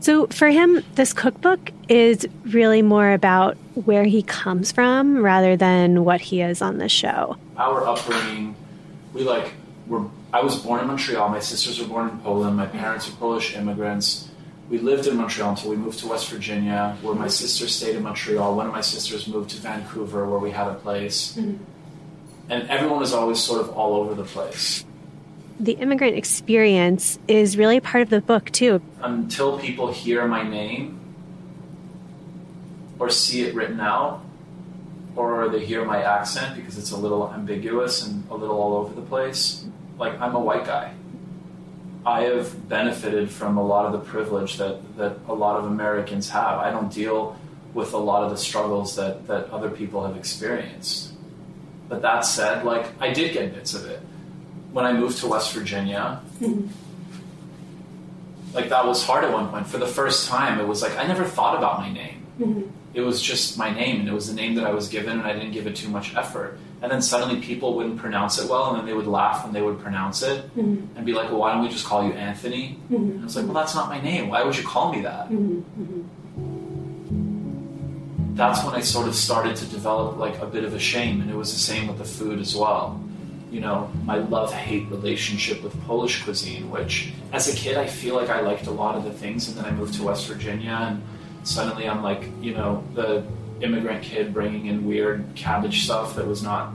So 0.00 0.26
for 0.26 0.48
him, 0.48 0.84
this 0.96 1.12
cookbook 1.12 1.72
is 1.88 2.26
really 2.44 2.82
more 2.82 3.12
about 3.12 3.56
where 3.74 4.04
he 4.04 4.22
comes 4.22 4.70
from 4.70 5.18
rather 5.18 5.56
than 5.56 6.04
what 6.04 6.20
he 6.20 6.42
is 6.42 6.60
on 6.60 6.78
the 6.78 6.88
show. 6.88 7.38
Our 7.56 7.86
upbringing, 7.86 8.54
we 9.12 9.22
like 9.22 9.52
were. 9.86 10.04
I 10.32 10.42
was 10.42 10.56
born 10.56 10.80
in 10.80 10.88
Montreal. 10.88 11.28
My 11.28 11.40
sisters 11.40 11.80
were 11.80 11.86
born 11.86 12.10
in 12.10 12.18
Poland. 12.18 12.56
My 12.56 12.66
parents 12.66 13.08
are 13.08 13.12
Polish 13.12 13.56
immigrants. 13.56 14.28
We 14.70 14.78
lived 14.78 15.06
in 15.06 15.16
Montreal 15.16 15.50
until 15.50 15.70
we 15.70 15.76
moved 15.76 15.98
to 16.00 16.08
West 16.08 16.30
Virginia, 16.30 16.96
where 17.02 17.14
my 17.14 17.28
sister 17.28 17.68
stayed 17.68 17.96
in 17.96 18.02
Montreal. 18.02 18.56
One 18.56 18.66
of 18.66 18.72
my 18.72 18.80
sisters 18.80 19.28
moved 19.28 19.50
to 19.50 19.58
Vancouver, 19.58 20.28
where 20.28 20.38
we 20.38 20.50
had 20.50 20.68
a 20.68 20.74
place. 20.74 21.36
Mm-hmm. 21.36 21.62
And 22.48 22.68
everyone 22.70 22.98
was 22.98 23.12
always 23.12 23.38
sort 23.40 23.60
of 23.60 23.70
all 23.70 23.96
over 23.96 24.14
the 24.14 24.24
place. 24.24 24.84
The 25.60 25.72
immigrant 25.72 26.16
experience 26.16 27.18
is 27.28 27.56
really 27.56 27.80
part 27.80 28.02
of 28.02 28.10
the 28.10 28.20
book, 28.20 28.50
too. 28.50 28.82
Until 29.00 29.58
people 29.58 29.92
hear 29.92 30.26
my 30.26 30.42
name 30.42 31.00
or 32.98 33.10
see 33.10 33.42
it 33.42 33.54
written 33.54 33.80
out, 33.80 34.24
or 35.16 35.48
they 35.48 35.64
hear 35.64 35.84
my 35.84 36.02
accent 36.02 36.56
because 36.56 36.78
it's 36.78 36.90
a 36.90 36.96
little 36.96 37.32
ambiguous 37.32 38.06
and 38.06 38.24
a 38.30 38.34
little 38.34 38.58
all 38.60 38.76
over 38.76 38.94
the 38.94 39.06
place, 39.06 39.64
like 39.98 40.20
I'm 40.20 40.34
a 40.34 40.40
white 40.40 40.64
guy. 40.64 40.92
I 42.06 42.22
have 42.22 42.68
benefited 42.68 43.30
from 43.30 43.56
a 43.56 43.62
lot 43.64 43.86
of 43.86 43.92
the 43.92 43.98
privilege 43.98 44.58
that, 44.58 44.96
that 44.98 45.16
a 45.26 45.32
lot 45.34 45.58
of 45.58 45.64
Americans 45.64 46.28
have. 46.30 46.58
I 46.58 46.70
don't 46.70 46.92
deal 46.92 47.38
with 47.72 47.92
a 47.92 47.98
lot 47.98 48.22
of 48.22 48.30
the 48.30 48.36
struggles 48.36 48.96
that, 48.96 49.26
that 49.26 49.50
other 49.50 49.70
people 49.70 50.06
have 50.06 50.16
experienced. 50.16 51.12
But 51.88 52.02
that 52.02 52.20
said, 52.20 52.64
like 52.64 52.86
I 53.00 53.12
did 53.12 53.32
get 53.32 53.54
bits 53.54 53.74
of 53.74 53.86
it. 53.86 54.00
When 54.72 54.84
I 54.84 54.92
moved 54.92 55.18
to 55.18 55.28
West 55.28 55.52
Virginia, 55.52 56.20
like 58.52 58.68
that 58.68 58.86
was 58.86 59.04
hard 59.04 59.24
at 59.24 59.32
one 59.32 59.48
point. 59.48 59.66
For 59.66 59.78
the 59.78 59.86
first 59.86 60.28
time, 60.28 60.60
it 60.60 60.66
was 60.66 60.82
like 60.82 60.96
I 60.96 61.06
never 61.06 61.24
thought 61.24 61.56
about 61.56 61.78
my 61.78 61.92
name. 61.92 62.26
Mm-hmm. 62.38 62.70
It 62.94 63.00
was 63.00 63.20
just 63.20 63.58
my 63.58 63.72
name, 63.74 64.00
and 64.00 64.08
it 64.08 64.12
was 64.12 64.28
the 64.28 64.34
name 64.34 64.54
that 64.54 64.64
I 64.64 64.70
was 64.70 64.88
given, 64.88 65.18
and 65.18 65.26
I 65.26 65.32
didn't 65.32 65.52
give 65.52 65.66
it 65.66 65.74
too 65.76 65.88
much 65.88 66.14
effort. 66.14 66.58
And 66.84 66.92
then 66.92 67.00
suddenly 67.00 67.40
people 67.40 67.74
wouldn't 67.74 67.96
pronounce 67.96 68.38
it 68.38 68.46
well, 68.50 68.68
and 68.68 68.78
then 68.78 68.84
they 68.84 68.92
would 68.92 69.06
laugh 69.06 69.42
when 69.42 69.54
they 69.54 69.62
would 69.62 69.80
pronounce 69.80 70.20
it 70.20 70.44
mm-hmm. 70.54 70.94
and 70.94 71.06
be 71.06 71.14
like, 71.14 71.30
"Well, 71.30 71.40
why 71.40 71.54
don't 71.54 71.62
we 71.62 71.70
just 71.70 71.86
call 71.86 72.06
you 72.06 72.12
Anthony?" 72.12 72.78
Mm-hmm. 72.92 72.94
And 72.94 73.20
I 73.22 73.24
was 73.24 73.36
like, 73.36 73.46
"Well, 73.46 73.54
that's 73.54 73.74
not 73.74 73.88
my 73.88 74.02
name. 74.02 74.28
Why 74.28 74.42
would 74.42 74.54
you 74.54 74.64
call 74.64 74.92
me 74.92 75.00
that?" 75.00 75.30
Mm-hmm. 75.30 76.02
That's 78.34 78.62
when 78.62 78.74
I 78.74 78.80
sort 78.80 79.08
of 79.08 79.14
started 79.14 79.56
to 79.56 79.64
develop 79.64 80.18
like 80.18 80.38
a 80.42 80.46
bit 80.46 80.64
of 80.64 80.74
a 80.74 80.78
shame, 80.78 81.22
and 81.22 81.30
it 81.30 81.36
was 81.36 81.54
the 81.54 81.58
same 81.58 81.88
with 81.88 81.96
the 81.96 82.04
food 82.04 82.38
as 82.38 82.54
well. 82.54 83.00
You 83.50 83.62
know, 83.62 83.90
my 84.04 84.16
love-hate 84.16 84.90
relationship 84.90 85.62
with 85.62 85.72
Polish 85.86 86.22
cuisine, 86.22 86.70
which 86.70 87.14
as 87.32 87.48
a 87.48 87.56
kid 87.56 87.78
I 87.78 87.86
feel 87.86 88.14
like 88.14 88.28
I 88.28 88.40
liked 88.42 88.66
a 88.66 88.72
lot 88.72 88.94
of 88.94 89.04
the 89.04 89.12
things, 89.14 89.48
and 89.48 89.56
then 89.56 89.64
I 89.64 89.70
moved 89.70 89.94
to 89.94 90.02
West 90.02 90.26
Virginia, 90.26 90.76
and 90.82 91.02
suddenly 91.44 91.88
I'm 91.88 92.02
like, 92.02 92.28
you 92.42 92.52
know, 92.52 92.84
the 92.92 93.24
immigrant 93.64 94.02
kid 94.02 94.32
bringing 94.32 94.66
in 94.66 94.86
weird 94.86 95.24
cabbage 95.34 95.84
stuff 95.84 96.16
that 96.16 96.26
was 96.26 96.42
not 96.42 96.72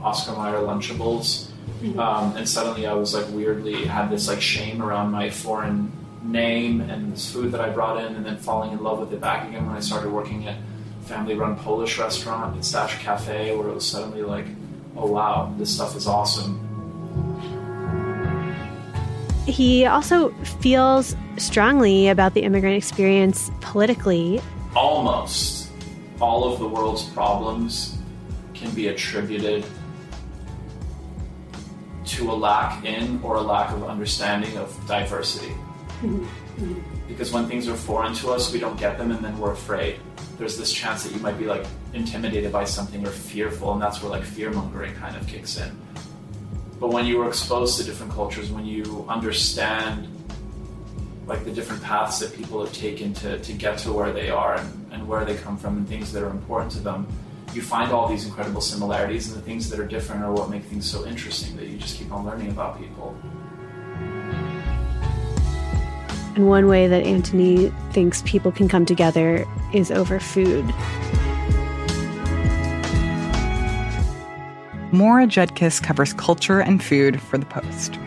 Oscar 0.00 0.32
Mayer 0.32 0.60
Lunchables. 0.60 1.50
Um, 1.98 2.36
and 2.36 2.48
suddenly 2.48 2.86
I 2.86 2.94
was 2.94 3.14
like 3.14 3.26
weirdly 3.30 3.84
had 3.84 4.10
this 4.10 4.28
like 4.28 4.40
shame 4.40 4.82
around 4.82 5.10
my 5.10 5.30
foreign 5.30 5.92
name 6.22 6.80
and 6.80 7.12
this 7.12 7.30
food 7.30 7.52
that 7.52 7.60
I 7.60 7.70
brought 7.70 8.04
in, 8.04 8.16
and 8.16 8.24
then 8.24 8.38
falling 8.38 8.72
in 8.72 8.82
love 8.82 8.98
with 8.98 9.12
it 9.12 9.20
back 9.20 9.48
again 9.48 9.66
when 9.66 9.76
I 9.76 9.80
started 9.80 10.10
working 10.10 10.48
at 10.48 10.56
family-run 11.04 11.56
Polish 11.56 11.98
restaurant 11.98 12.56
at 12.56 12.64
Stash 12.64 12.98
Cafe, 12.98 13.54
where 13.54 13.68
it 13.68 13.74
was 13.74 13.86
suddenly 13.86 14.22
like, 14.22 14.46
oh 14.96 15.06
wow, 15.06 15.54
this 15.58 15.72
stuff 15.72 15.94
is 15.96 16.06
awesome. 16.06 16.62
He 19.46 19.86
also 19.86 20.30
feels 20.60 21.14
strongly 21.36 22.08
about 22.08 22.34
the 22.34 22.40
immigrant 22.40 22.76
experience 22.76 23.50
politically. 23.60 24.40
Almost 24.74 25.65
all 26.20 26.50
of 26.50 26.58
the 26.58 26.68
world's 26.68 27.04
problems 27.10 27.98
can 28.54 28.70
be 28.74 28.88
attributed 28.88 29.64
to 32.06 32.30
a 32.30 32.32
lack 32.32 32.84
in 32.84 33.20
or 33.22 33.36
a 33.36 33.40
lack 33.40 33.72
of 33.72 33.84
understanding 33.84 34.56
of 34.56 34.74
diversity. 34.86 35.52
Because 37.08 37.32
when 37.32 37.46
things 37.46 37.68
are 37.68 37.76
foreign 37.76 38.14
to 38.14 38.30
us, 38.30 38.52
we 38.52 38.58
don't 38.58 38.78
get 38.78 38.98
them 38.98 39.12
and 39.12 39.24
then 39.24 39.38
we're 39.38 39.52
afraid. 39.52 40.00
There's 40.38 40.58
this 40.58 40.72
chance 40.72 41.04
that 41.04 41.14
you 41.14 41.20
might 41.20 41.38
be 41.38 41.44
like 41.44 41.64
intimidated 41.94 42.50
by 42.50 42.64
something 42.64 43.06
or 43.06 43.10
fearful, 43.10 43.72
and 43.72 43.80
that's 43.80 44.02
where 44.02 44.10
like 44.10 44.24
fear 44.24 44.50
mongering 44.50 44.94
kind 44.94 45.16
of 45.16 45.26
kicks 45.26 45.56
in. 45.58 45.70
But 46.80 46.88
when 46.88 47.06
you 47.06 47.22
are 47.22 47.28
exposed 47.28 47.78
to 47.78 47.84
different 47.84 48.12
cultures, 48.12 48.50
when 48.50 48.66
you 48.66 49.06
understand 49.08 50.08
like 51.26 51.44
the 51.44 51.50
different 51.50 51.82
paths 51.82 52.20
that 52.20 52.32
people 52.34 52.64
have 52.64 52.72
taken 52.72 53.12
to, 53.14 53.38
to 53.40 53.52
get 53.52 53.78
to 53.78 53.92
where 53.92 54.12
they 54.12 54.30
are 54.30 54.54
and, 54.54 54.92
and 54.92 55.08
where 55.08 55.24
they 55.24 55.36
come 55.36 55.58
from 55.58 55.76
and 55.76 55.88
things 55.88 56.12
that 56.12 56.22
are 56.22 56.30
important 56.30 56.70
to 56.72 56.78
them, 56.78 57.06
you 57.52 57.62
find 57.62 57.90
all 57.90 58.08
these 58.08 58.24
incredible 58.24 58.60
similarities 58.60 59.28
and 59.28 59.36
the 59.36 59.44
things 59.44 59.68
that 59.70 59.80
are 59.80 59.86
different 59.86 60.22
are 60.22 60.32
what 60.32 60.50
make 60.50 60.62
things 60.64 60.88
so 60.88 61.04
interesting 61.06 61.56
that 61.56 61.66
you 61.66 61.78
just 61.78 61.98
keep 61.98 62.12
on 62.12 62.24
learning 62.24 62.50
about 62.50 62.78
people. 62.78 63.16
And 66.36 66.48
one 66.48 66.68
way 66.68 66.86
that 66.86 67.04
Antoni 67.04 67.72
thinks 67.92 68.22
people 68.22 68.52
can 68.52 68.68
come 68.68 68.84
together 68.84 69.46
is 69.72 69.90
over 69.90 70.20
food. 70.20 70.66
Maura 74.92 75.26
Judkis 75.26 75.82
covers 75.82 76.12
culture 76.12 76.60
and 76.60 76.84
food 76.84 77.20
for 77.20 77.38
The 77.38 77.46
Post. 77.46 77.98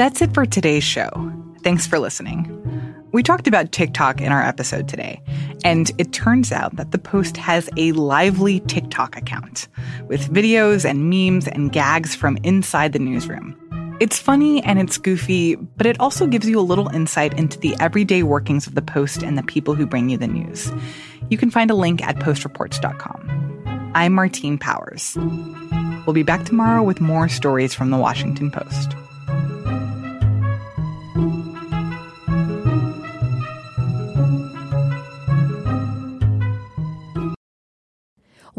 That's 0.00 0.22
it 0.22 0.32
for 0.32 0.46
today's 0.46 0.82
show. 0.82 1.10
Thanks 1.62 1.86
for 1.86 1.98
listening. 1.98 2.48
We 3.12 3.22
talked 3.22 3.46
about 3.46 3.70
TikTok 3.70 4.22
in 4.22 4.32
our 4.32 4.42
episode 4.42 4.88
today, 4.88 5.20
and 5.62 5.92
it 5.98 6.10
turns 6.14 6.52
out 6.52 6.76
that 6.76 6.92
the 6.92 6.98
Post 6.98 7.36
has 7.36 7.68
a 7.76 7.92
lively 7.92 8.60
TikTok 8.60 9.18
account 9.18 9.68
with 10.06 10.32
videos 10.32 10.88
and 10.88 11.10
memes 11.10 11.46
and 11.46 11.70
gags 11.70 12.14
from 12.14 12.38
inside 12.44 12.94
the 12.94 12.98
newsroom. 12.98 13.54
It's 14.00 14.18
funny 14.18 14.62
and 14.64 14.78
it's 14.78 14.96
goofy, 14.96 15.56
but 15.56 15.84
it 15.84 16.00
also 16.00 16.26
gives 16.26 16.48
you 16.48 16.58
a 16.58 16.62
little 16.62 16.88
insight 16.88 17.38
into 17.38 17.58
the 17.58 17.76
everyday 17.78 18.22
workings 18.22 18.66
of 18.66 18.76
the 18.76 18.80
Post 18.80 19.22
and 19.22 19.36
the 19.36 19.42
people 19.42 19.74
who 19.74 19.84
bring 19.84 20.08
you 20.08 20.16
the 20.16 20.26
news. 20.26 20.72
You 21.28 21.36
can 21.36 21.50
find 21.50 21.70
a 21.70 21.74
link 21.74 22.02
at 22.02 22.16
postreports.com. 22.16 23.92
I'm 23.94 24.14
Martine 24.14 24.56
Powers. 24.56 25.18
We'll 26.06 26.14
be 26.14 26.22
back 26.22 26.46
tomorrow 26.46 26.82
with 26.82 27.02
more 27.02 27.28
stories 27.28 27.74
from 27.74 27.90
the 27.90 27.98
Washington 27.98 28.50
Post. 28.50 28.94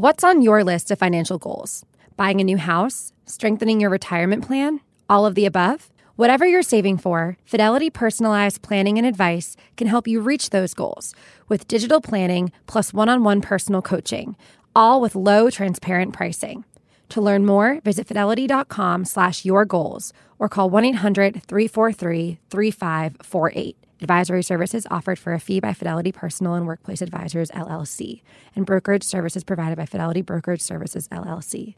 What's 0.02 0.24
on 0.24 0.42
your 0.42 0.64
list 0.64 0.90
of 0.90 0.98
financial 0.98 1.38
goals? 1.38 1.86
Buying 2.18 2.42
a 2.42 2.44
new 2.44 2.58
house? 2.58 3.14
Strengthening 3.28 3.80
your 3.80 3.92
retirement 3.92 4.44
plan? 4.44 4.80
All 5.08 5.28
of 5.28 5.36
the 5.36 5.46
above? 5.46 5.92
Whatever 6.16 6.44
you're 6.44 6.64
saving 6.64 6.98
for, 6.98 7.38
Fidelity 7.46 7.92
Personalized 7.92 8.64
Planning 8.64 8.98
and 8.98 9.06
Advice 9.06 9.56
can 9.78 9.86
help 9.86 10.08
you 10.08 10.20
reach 10.20 10.50
those 10.50 10.74
goals 10.74 11.14
with 11.50 11.68
digital 11.68 12.02
planning 12.02 12.52
plus 12.66 12.92
one 12.92 13.10
on 13.10 13.24
one 13.24 13.42
personal 13.42 13.84
coaching, 13.84 14.36
all 14.76 15.02
with 15.02 15.14
low, 15.14 15.52
transparent 15.52 16.14
pricing. 16.14 16.66
To 17.10 17.22
learn 17.22 17.46
more, 17.46 17.80
visit 17.82 18.08
fidelity.com 18.08 19.06
slash 19.06 19.46
your 19.46 19.66
goals 19.66 20.14
or 20.40 20.50
call 20.50 20.72
1 20.72 20.84
800 20.84 21.44
343 21.44 22.40
3548. 22.50 23.81
Advisory 24.02 24.42
services 24.42 24.88
offered 24.90 25.20
for 25.20 25.32
a 25.32 25.40
fee 25.40 25.60
by 25.60 25.74
Fidelity 25.74 26.12
Personal 26.12 26.56
and 26.56 26.66
Workplace 26.66 27.04
Advisors, 27.04 27.52
LLC, 27.52 28.24
and 28.56 28.66
brokerage 28.66 29.04
services 29.04 29.44
provided 29.44 29.78
by 29.78 29.86
Fidelity 29.86 30.24
Brokerage 30.24 30.62
Services, 30.62 31.08
LLC. 31.10 31.76